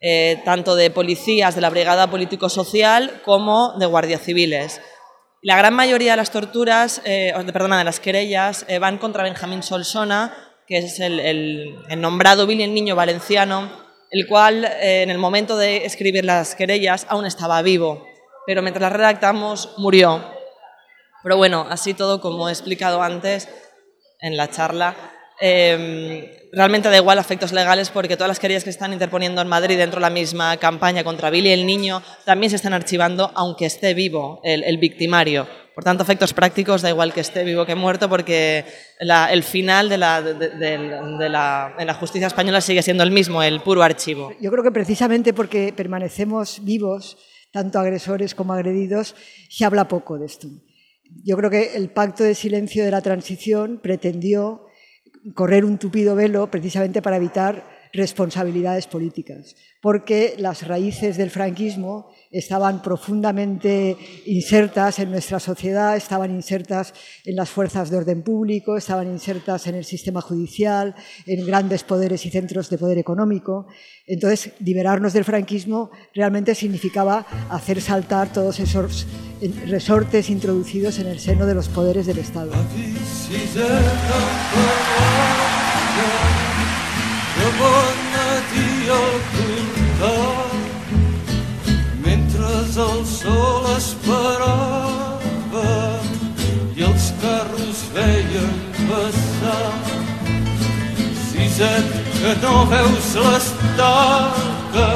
eh, 0.00 0.40
tanto 0.44 0.76
de 0.76 0.92
policías 0.92 1.56
de 1.56 1.60
la 1.60 1.70
Brigada 1.70 2.08
Político-Social 2.08 3.20
como 3.24 3.74
de 3.78 3.86
guardias 3.86 4.22
civiles. 4.22 4.80
La 5.42 5.56
gran 5.56 5.74
mayoría 5.74 6.12
de 6.12 6.18
las 6.18 6.30
torturas, 6.30 7.02
eh, 7.04 7.34
perdona, 7.52 7.78
de 7.78 7.84
las 7.84 7.98
querellas, 7.98 8.64
eh, 8.68 8.78
van 8.78 8.98
contra 8.98 9.24
Benjamín 9.24 9.64
Solsona, 9.64 10.34
que 10.68 10.78
es 10.78 11.00
el, 11.00 11.18
el, 11.18 12.00
nombrado 12.00 12.46
Billy 12.46 12.62
el 12.62 12.74
Niño 12.74 12.94
valenciano, 12.94 13.70
el 14.10 14.26
cual 14.26 14.64
eh, 14.64 15.02
en 15.02 15.10
el 15.10 15.18
momento 15.18 15.56
de 15.56 15.84
escribir 15.84 16.24
las 16.24 16.54
querellas 16.54 17.06
aún 17.08 17.26
estaba 17.26 17.60
vivo, 17.62 18.06
pero 18.46 18.62
mientras 18.62 18.82
las 18.82 18.92
redactamos 18.92 19.74
murió. 19.76 20.24
Pero 21.22 21.36
bueno, 21.36 21.66
así 21.68 21.94
todo, 21.94 22.20
como 22.20 22.48
he 22.48 22.52
explicado 22.52 23.02
antes 23.02 23.48
en 24.20 24.36
la 24.36 24.48
charla, 24.48 24.96
eh, 25.40 26.48
realmente 26.52 26.88
da 26.88 26.96
igual 26.96 27.18
efectos 27.18 27.52
legales 27.52 27.90
porque 27.90 28.16
todas 28.16 28.28
las 28.28 28.40
querellas 28.40 28.64
que 28.64 28.70
están 28.70 28.92
interponiendo 28.92 29.40
en 29.40 29.48
Madrid 29.48 29.76
dentro 29.76 30.00
de 30.00 30.02
la 30.02 30.10
misma 30.10 30.56
campaña 30.56 31.04
contra 31.04 31.30
Billy 31.30 31.50
el 31.50 31.66
Niño 31.66 32.02
también 32.24 32.50
se 32.50 32.56
están 32.56 32.72
archivando 32.72 33.30
aunque 33.34 33.66
esté 33.66 33.94
vivo 33.94 34.40
el, 34.44 34.64
el 34.64 34.78
victimario. 34.78 35.46
Por 35.74 35.84
tanto, 35.84 36.02
efectos 36.02 36.34
prácticos 36.34 36.82
da 36.82 36.90
igual 36.90 37.12
que 37.12 37.20
esté 37.20 37.44
vivo 37.44 37.64
que 37.64 37.76
muerto 37.76 38.08
porque 38.08 38.64
la, 38.98 39.32
el 39.32 39.44
final 39.44 39.88
de 39.88 39.96
la, 39.96 40.20
de, 40.20 40.34
de, 40.34 40.78
de 41.18 41.28
la, 41.28 41.72
la 41.78 41.94
justicia 41.94 42.26
española 42.26 42.60
sigue 42.60 42.82
siendo 42.82 43.04
el 43.04 43.12
mismo, 43.12 43.44
el 43.44 43.60
puro 43.60 43.84
archivo. 43.84 44.32
Yo 44.40 44.50
creo 44.50 44.64
que 44.64 44.72
precisamente 44.72 45.32
porque 45.32 45.72
permanecemos 45.72 46.64
vivos, 46.64 47.16
tanto 47.52 47.78
agresores 47.78 48.34
como 48.34 48.54
agredidos, 48.54 49.14
se 49.48 49.64
habla 49.64 49.86
poco 49.86 50.18
de 50.18 50.26
esto. 50.26 50.48
Yo 51.24 51.36
creo 51.36 51.48
que 51.48 51.76
el 51.76 51.90
pacto 51.90 52.24
de 52.24 52.34
silencio 52.34 52.84
de 52.84 52.90
la 52.90 53.00
transición 53.00 53.78
pretendió 53.80 54.67
correr 55.34 55.64
un 55.64 55.78
tupido 55.78 56.14
velo 56.14 56.50
precisamente 56.50 57.02
para 57.02 57.16
evitar 57.16 57.78
responsabilidades 57.92 58.86
políticas, 58.86 59.56
porque 59.80 60.34
las 60.38 60.66
raíces 60.66 61.16
del 61.16 61.30
franquismo 61.30 62.10
estaban 62.30 62.82
profundamente 62.82 63.96
insertas 64.26 64.98
en 64.98 65.10
nuestra 65.10 65.40
sociedad, 65.40 65.96
estaban 65.96 66.30
insertas 66.30 66.92
en 67.24 67.36
las 67.36 67.48
fuerzas 67.48 67.90
de 67.90 67.96
orden 67.96 68.22
público, 68.22 68.76
estaban 68.76 69.08
insertas 69.08 69.66
en 69.66 69.76
el 69.76 69.84
sistema 69.84 70.20
judicial, 70.20 70.94
en 71.26 71.46
grandes 71.46 71.84
poderes 71.84 72.26
y 72.26 72.30
centros 72.30 72.68
de 72.70 72.78
poder 72.78 72.98
económico. 72.98 73.66
Entonces, 74.06 74.52
liberarnos 74.60 75.12
del 75.12 75.24
franquismo 75.24 75.90
realmente 76.14 76.54
significaba 76.54 77.26
hacer 77.50 77.80
saltar 77.80 78.32
todos 78.32 78.60
esos 78.60 79.06
resortes 79.66 80.30
introducidos 80.30 80.98
en 80.98 81.06
el 81.06 81.18
seno 81.18 81.46
de 81.46 81.54
los 81.54 81.68
poderes 81.68 82.06
del 82.06 82.18
Estado. 82.18 82.52
El 92.78 93.04
sol 93.04 93.64
esperava 93.74 94.82
i 96.78 96.84
els 96.86 97.08
carros 97.18 97.80
veien 97.90 98.54
passar 98.86 99.72
Siset, 101.26 101.90
que 102.20 102.36
no 102.44 102.54
veus 102.70 103.10
l'estaca 103.18 104.88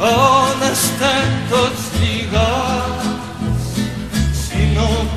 on 0.00 0.68
estem 0.72 1.40
tots 1.52 1.90
lligats 2.00 2.95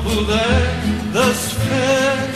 no 0.00 0.02
podem 0.02 2.29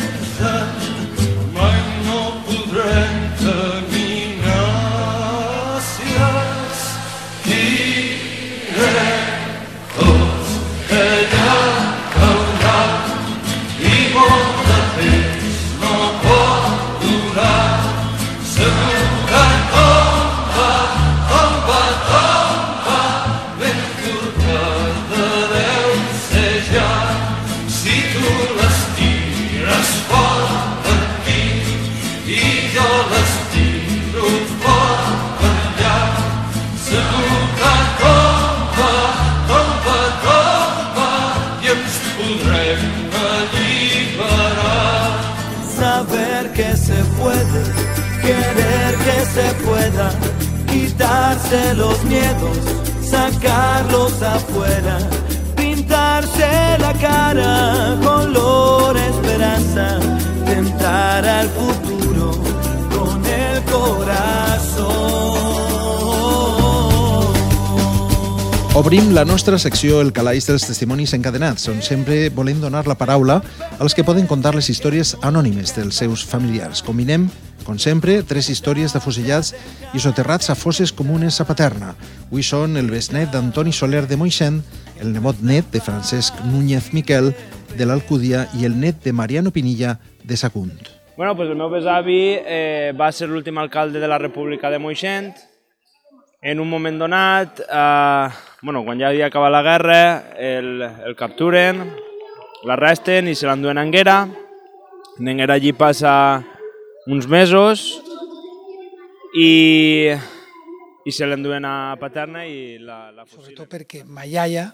Obrim 68.75 69.13
la 69.15 69.23
nostra 69.25 69.55
secció 69.63 70.01
El 70.03 70.09
calaix 70.11 70.49
dels 70.49 70.65
testimonis 70.67 71.13
encadenats, 71.15 71.69
on 71.71 71.77
sempre 71.87 72.25
volem 72.35 72.59
donar 72.59 72.89
la 72.91 72.97
paraula 72.99 73.37
als 73.79 73.95
que 73.95 74.03
poden 74.03 74.27
contar 74.27 74.51
les 74.57 74.67
històries 74.67 75.13
anònimes 75.23 75.77
dels 75.77 76.01
seus 76.03 76.25
familiars. 76.27 76.81
Combinem, 76.83 77.29
com 77.63 77.79
sempre, 77.79 78.17
tres 78.27 78.49
històries 78.51 78.91
d'afusellats 78.91 79.53
i 79.95 80.03
soterrats 80.03 80.51
a 80.51 80.57
fosses 80.59 80.91
comunes 80.91 81.39
a 81.39 81.47
Paterna. 81.47 81.93
Avui 82.27 82.43
són 82.43 82.75
el 82.77 82.91
besnet 82.91 83.31
d'Antoni 83.31 83.71
Soler 83.71 84.09
de 84.11 84.19
Moixent, 84.19 84.59
el 84.99 85.13
nebot 85.15 85.39
net 85.39 85.69
de 85.71 85.79
Francesc 85.79 86.43
Núñez 86.43 86.91
Miquel 86.99 87.31
de 87.79 87.87
l'Alcúdia 87.87 88.49
i 88.59 88.67
el 88.67 88.75
net 88.75 89.05
de 89.05 89.13
Mariano 89.15 89.53
Pinilla 89.55 90.01
de 90.25 90.37
Sagunt. 90.37 90.91
Bueno, 91.15 91.37
pues 91.37 91.47
el 91.47 91.55
meu 91.55 91.71
besavi 91.71 92.41
eh, 92.43 92.91
va 92.99 93.13
ser 93.15 93.31
l'últim 93.31 93.63
alcalde 93.63 94.03
de 94.03 94.11
la 94.11 94.19
República 94.19 94.67
de 94.67 94.83
Moixent. 94.83 95.31
En 96.43 96.59
un 96.59 96.69
moment 96.69 96.99
donat, 96.99 97.63
eh, 97.63 98.54
bueno, 98.65 98.81
quan 98.83 98.97
ja 98.97 99.11
havia 99.13 99.29
acabat 99.29 99.53
la 99.53 99.61
guerra, 99.63 99.99
el, 100.41 100.81
el 100.81 101.15
capturen, 101.21 101.83
l'arresten 102.65 103.29
i 103.29 103.35
se 103.37 103.45
l'enduen 103.45 103.77
a 103.77 103.85
Anguera. 103.85 104.23
En 105.21 105.29
Anguera 105.29 105.59
allí 105.61 105.75
passa 105.77 106.15
uns 107.05 107.29
mesos 107.29 107.85
i, 109.37 110.09
i 111.05 111.13
se 111.13 111.29
l'enduen 111.29 111.69
a 111.69 111.95
Paterna 112.01 112.47
i 112.49 112.81
la, 112.81 113.13
la 113.13 113.29
fusilen. 113.29 113.53
Sobretot 113.53 113.69
perquè 113.77 114.01
Maiaia 114.09 114.71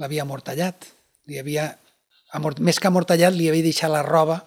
l'havia 0.00 0.24
amortallat. 0.24 0.88
Li 1.28 1.36
havia, 1.36 1.68
amort, 2.32 2.64
més 2.64 2.80
que 2.80 2.88
amortallat, 2.88 3.36
li 3.36 3.52
havia 3.52 3.68
deixat 3.68 3.92
la 3.92 4.02
roba 4.08 4.40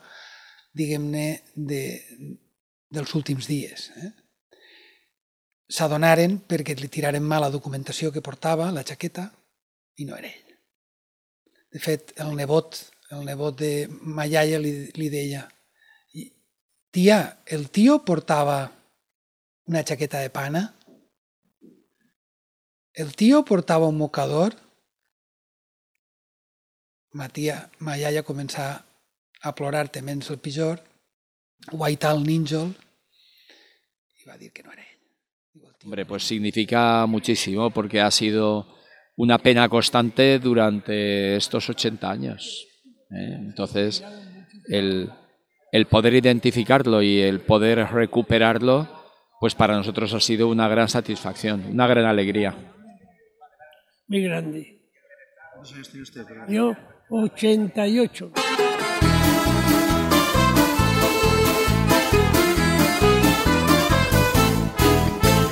diguem-ne, 0.77 1.27
de, 1.53 1.83
dels 2.93 3.13
últims 3.17 3.45
dies. 3.49 3.91
Eh? 4.01 4.11
S'adonaren 5.67 6.37
perquè 6.47 6.75
li 6.79 6.87
tiraren 6.87 7.23
mal 7.23 7.43
la 7.43 7.51
documentació 7.51 8.11
que 8.11 8.23
portava, 8.23 8.71
la 8.71 8.85
jaqueta, 8.87 9.27
i 9.97 10.05
no 10.05 10.15
era 10.15 10.29
ell. 10.29 10.55
De 11.73 11.79
fet, 11.83 12.13
el 12.23 12.31
nebot, 12.35 12.79
el 13.11 13.25
nebot 13.27 13.57
de 13.59 13.71
Mayaya 13.89 14.59
li, 14.63 14.73
li 14.95 15.09
deia 15.11 15.43
tia, 16.97 17.43
el 17.45 17.69
tio 17.69 17.99
portava 18.05 18.71
una 19.67 19.83
jaqueta 19.83 20.19
de 20.23 20.31
pana? 20.33 20.63
El 22.93 23.13
tio 23.15 23.43
portava 23.45 23.85
un 23.91 23.97
mocador? 23.97 24.55
Ma 27.13 27.29
tia, 27.29 27.59
Mayaya 27.79 28.23
comença 28.25 28.65
a 29.41 29.53
plorar 29.53 29.87
tements 29.93 30.31
el 30.33 30.41
pitjor, 30.41 30.81
guaitar 31.71 32.15
el 32.15 32.23
nínjol, 32.25 32.73
y 34.17 34.25
va 34.25 34.33
a 34.33 34.37
decir 34.37 34.51
que 34.53 34.63
no 34.63 34.71
era 34.73 34.81
él. 34.81 34.96
Hombre, 35.87 36.05
pues 36.05 36.23
significa 36.23 37.05
muchísimo 37.05 37.69
porque 37.69 38.01
ha 38.01 38.11
sido 38.11 38.67
una 39.15 39.37
pena 39.37 39.69
constante 39.69 40.37
durante 40.37 41.37
estos 41.37 41.69
80 41.69 42.11
años. 42.11 42.67
¿eh? 43.09 43.37
Entonces, 43.39 44.03
el, 44.67 45.09
el 45.71 45.85
poder 45.85 46.15
identificarlo 46.15 47.01
y 47.01 47.21
el 47.21 47.39
poder 47.39 47.87
recuperarlo, 47.89 48.89
pues 49.39 49.55
para 49.55 49.77
nosotros 49.77 50.13
ha 50.13 50.19
sido 50.19 50.49
una 50.49 50.67
gran 50.67 50.89
satisfacción, 50.89 51.63
una 51.71 51.87
gran 51.87 52.03
alegría. 52.03 52.53
Muy 54.09 54.23
grande. 54.23 54.81
¿Cuántos 55.53 55.73
años 55.73 55.89
tiene 55.89 56.03
usted? 56.03 56.25
Yo, 56.49 56.73
88. 57.09 58.33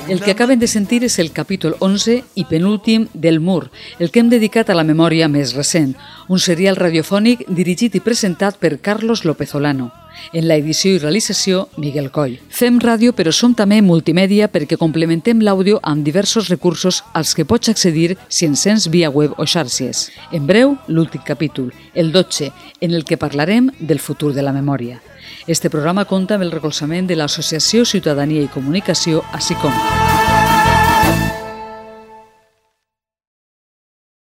El 0.08 0.20
que 0.20 0.30
acaben 0.30 0.60
de 0.60 0.68
sentir 0.70 1.02
és 1.02 1.18
el 1.18 1.32
capítol 1.34 1.74
11 1.82 2.20
i 2.38 2.44
penúltim 2.46 3.08
del 3.12 3.40
Mur, 3.40 3.72
el 3.98 4.12
que 4.14 4.22
hem 4.22 4.28
dedicat 4.30 4.70
a 4.70 4.76
la 4.78 4.86
memòria 4.86 5.26
més 5.26 5.56
recent, 5.58 5.96
un 6.30 6.38
serial 6.38 6.78
radiofònic 6.78 7.42
dirigit 7.50 7.98
i 7.98 8.04
presentat 8.04 8.60
per 8.62 8.76
Carlos 8.78 9.24
López 9.26 9.56
Olano. 9.58 9.90
En 10.32 10.48
la 10.48 10.56
edició 10.56 10.94
i 10.94 10.98
realització, 10.98 11.66
Miguel 11.76 12.10
Coll. 12.10 12.38
Fem 12.48 12.80
ràdio, 12.82 13.12
però 13.16 13.32
som 13.32 13.54
també 13.54 13.80
multimèdia 13.82 14.48
perquè 14.52 14.78
complementem 14.80 15.42
l'àudio 15.44 15.80
amb 15.82 16.04
diversos 16.04 16.50
recursos 16.52 17.02
als 17.12 17.34
que 17.34 17.44
pots 17.44 17.70
accedir 17.72 18.16
si 18.28 18.46
ens 18.46 18.64
sents 18.66 18.88
via 18.90 19.10
web 19.10 19.36
o 19.38 19.46
xarxes. 19.46 20.10
En 20.32 20.46
breu, 20.46 20.76
l'últim 20.88 21.22
capítol, 21.24 21.72
el 21.94 22.12
12, 22.12 22.52
en 22.80 22.94
el 22.94 23.04
que 23.04 23.18
parlarem 23.18 23.70
del 23.78 24.00
futur 24.00 24.32
de 24.34 24.42
la 24.42 24.52
memòria. 24.52 25.00
Este 25.46 25.70
programa 25.70 26.04
compta 26.04 26.34
amb 26.34 26.46
el 26.46 26.52
recolzament 26.52 27.06
de 27.06 27.16
l'Associació 27.16 27.84
Ciutadania 27.84 28.42
i 28.42 28.52
Comunicació, 28.52 29.22
així 29.32 29.54
com 29.62 30.55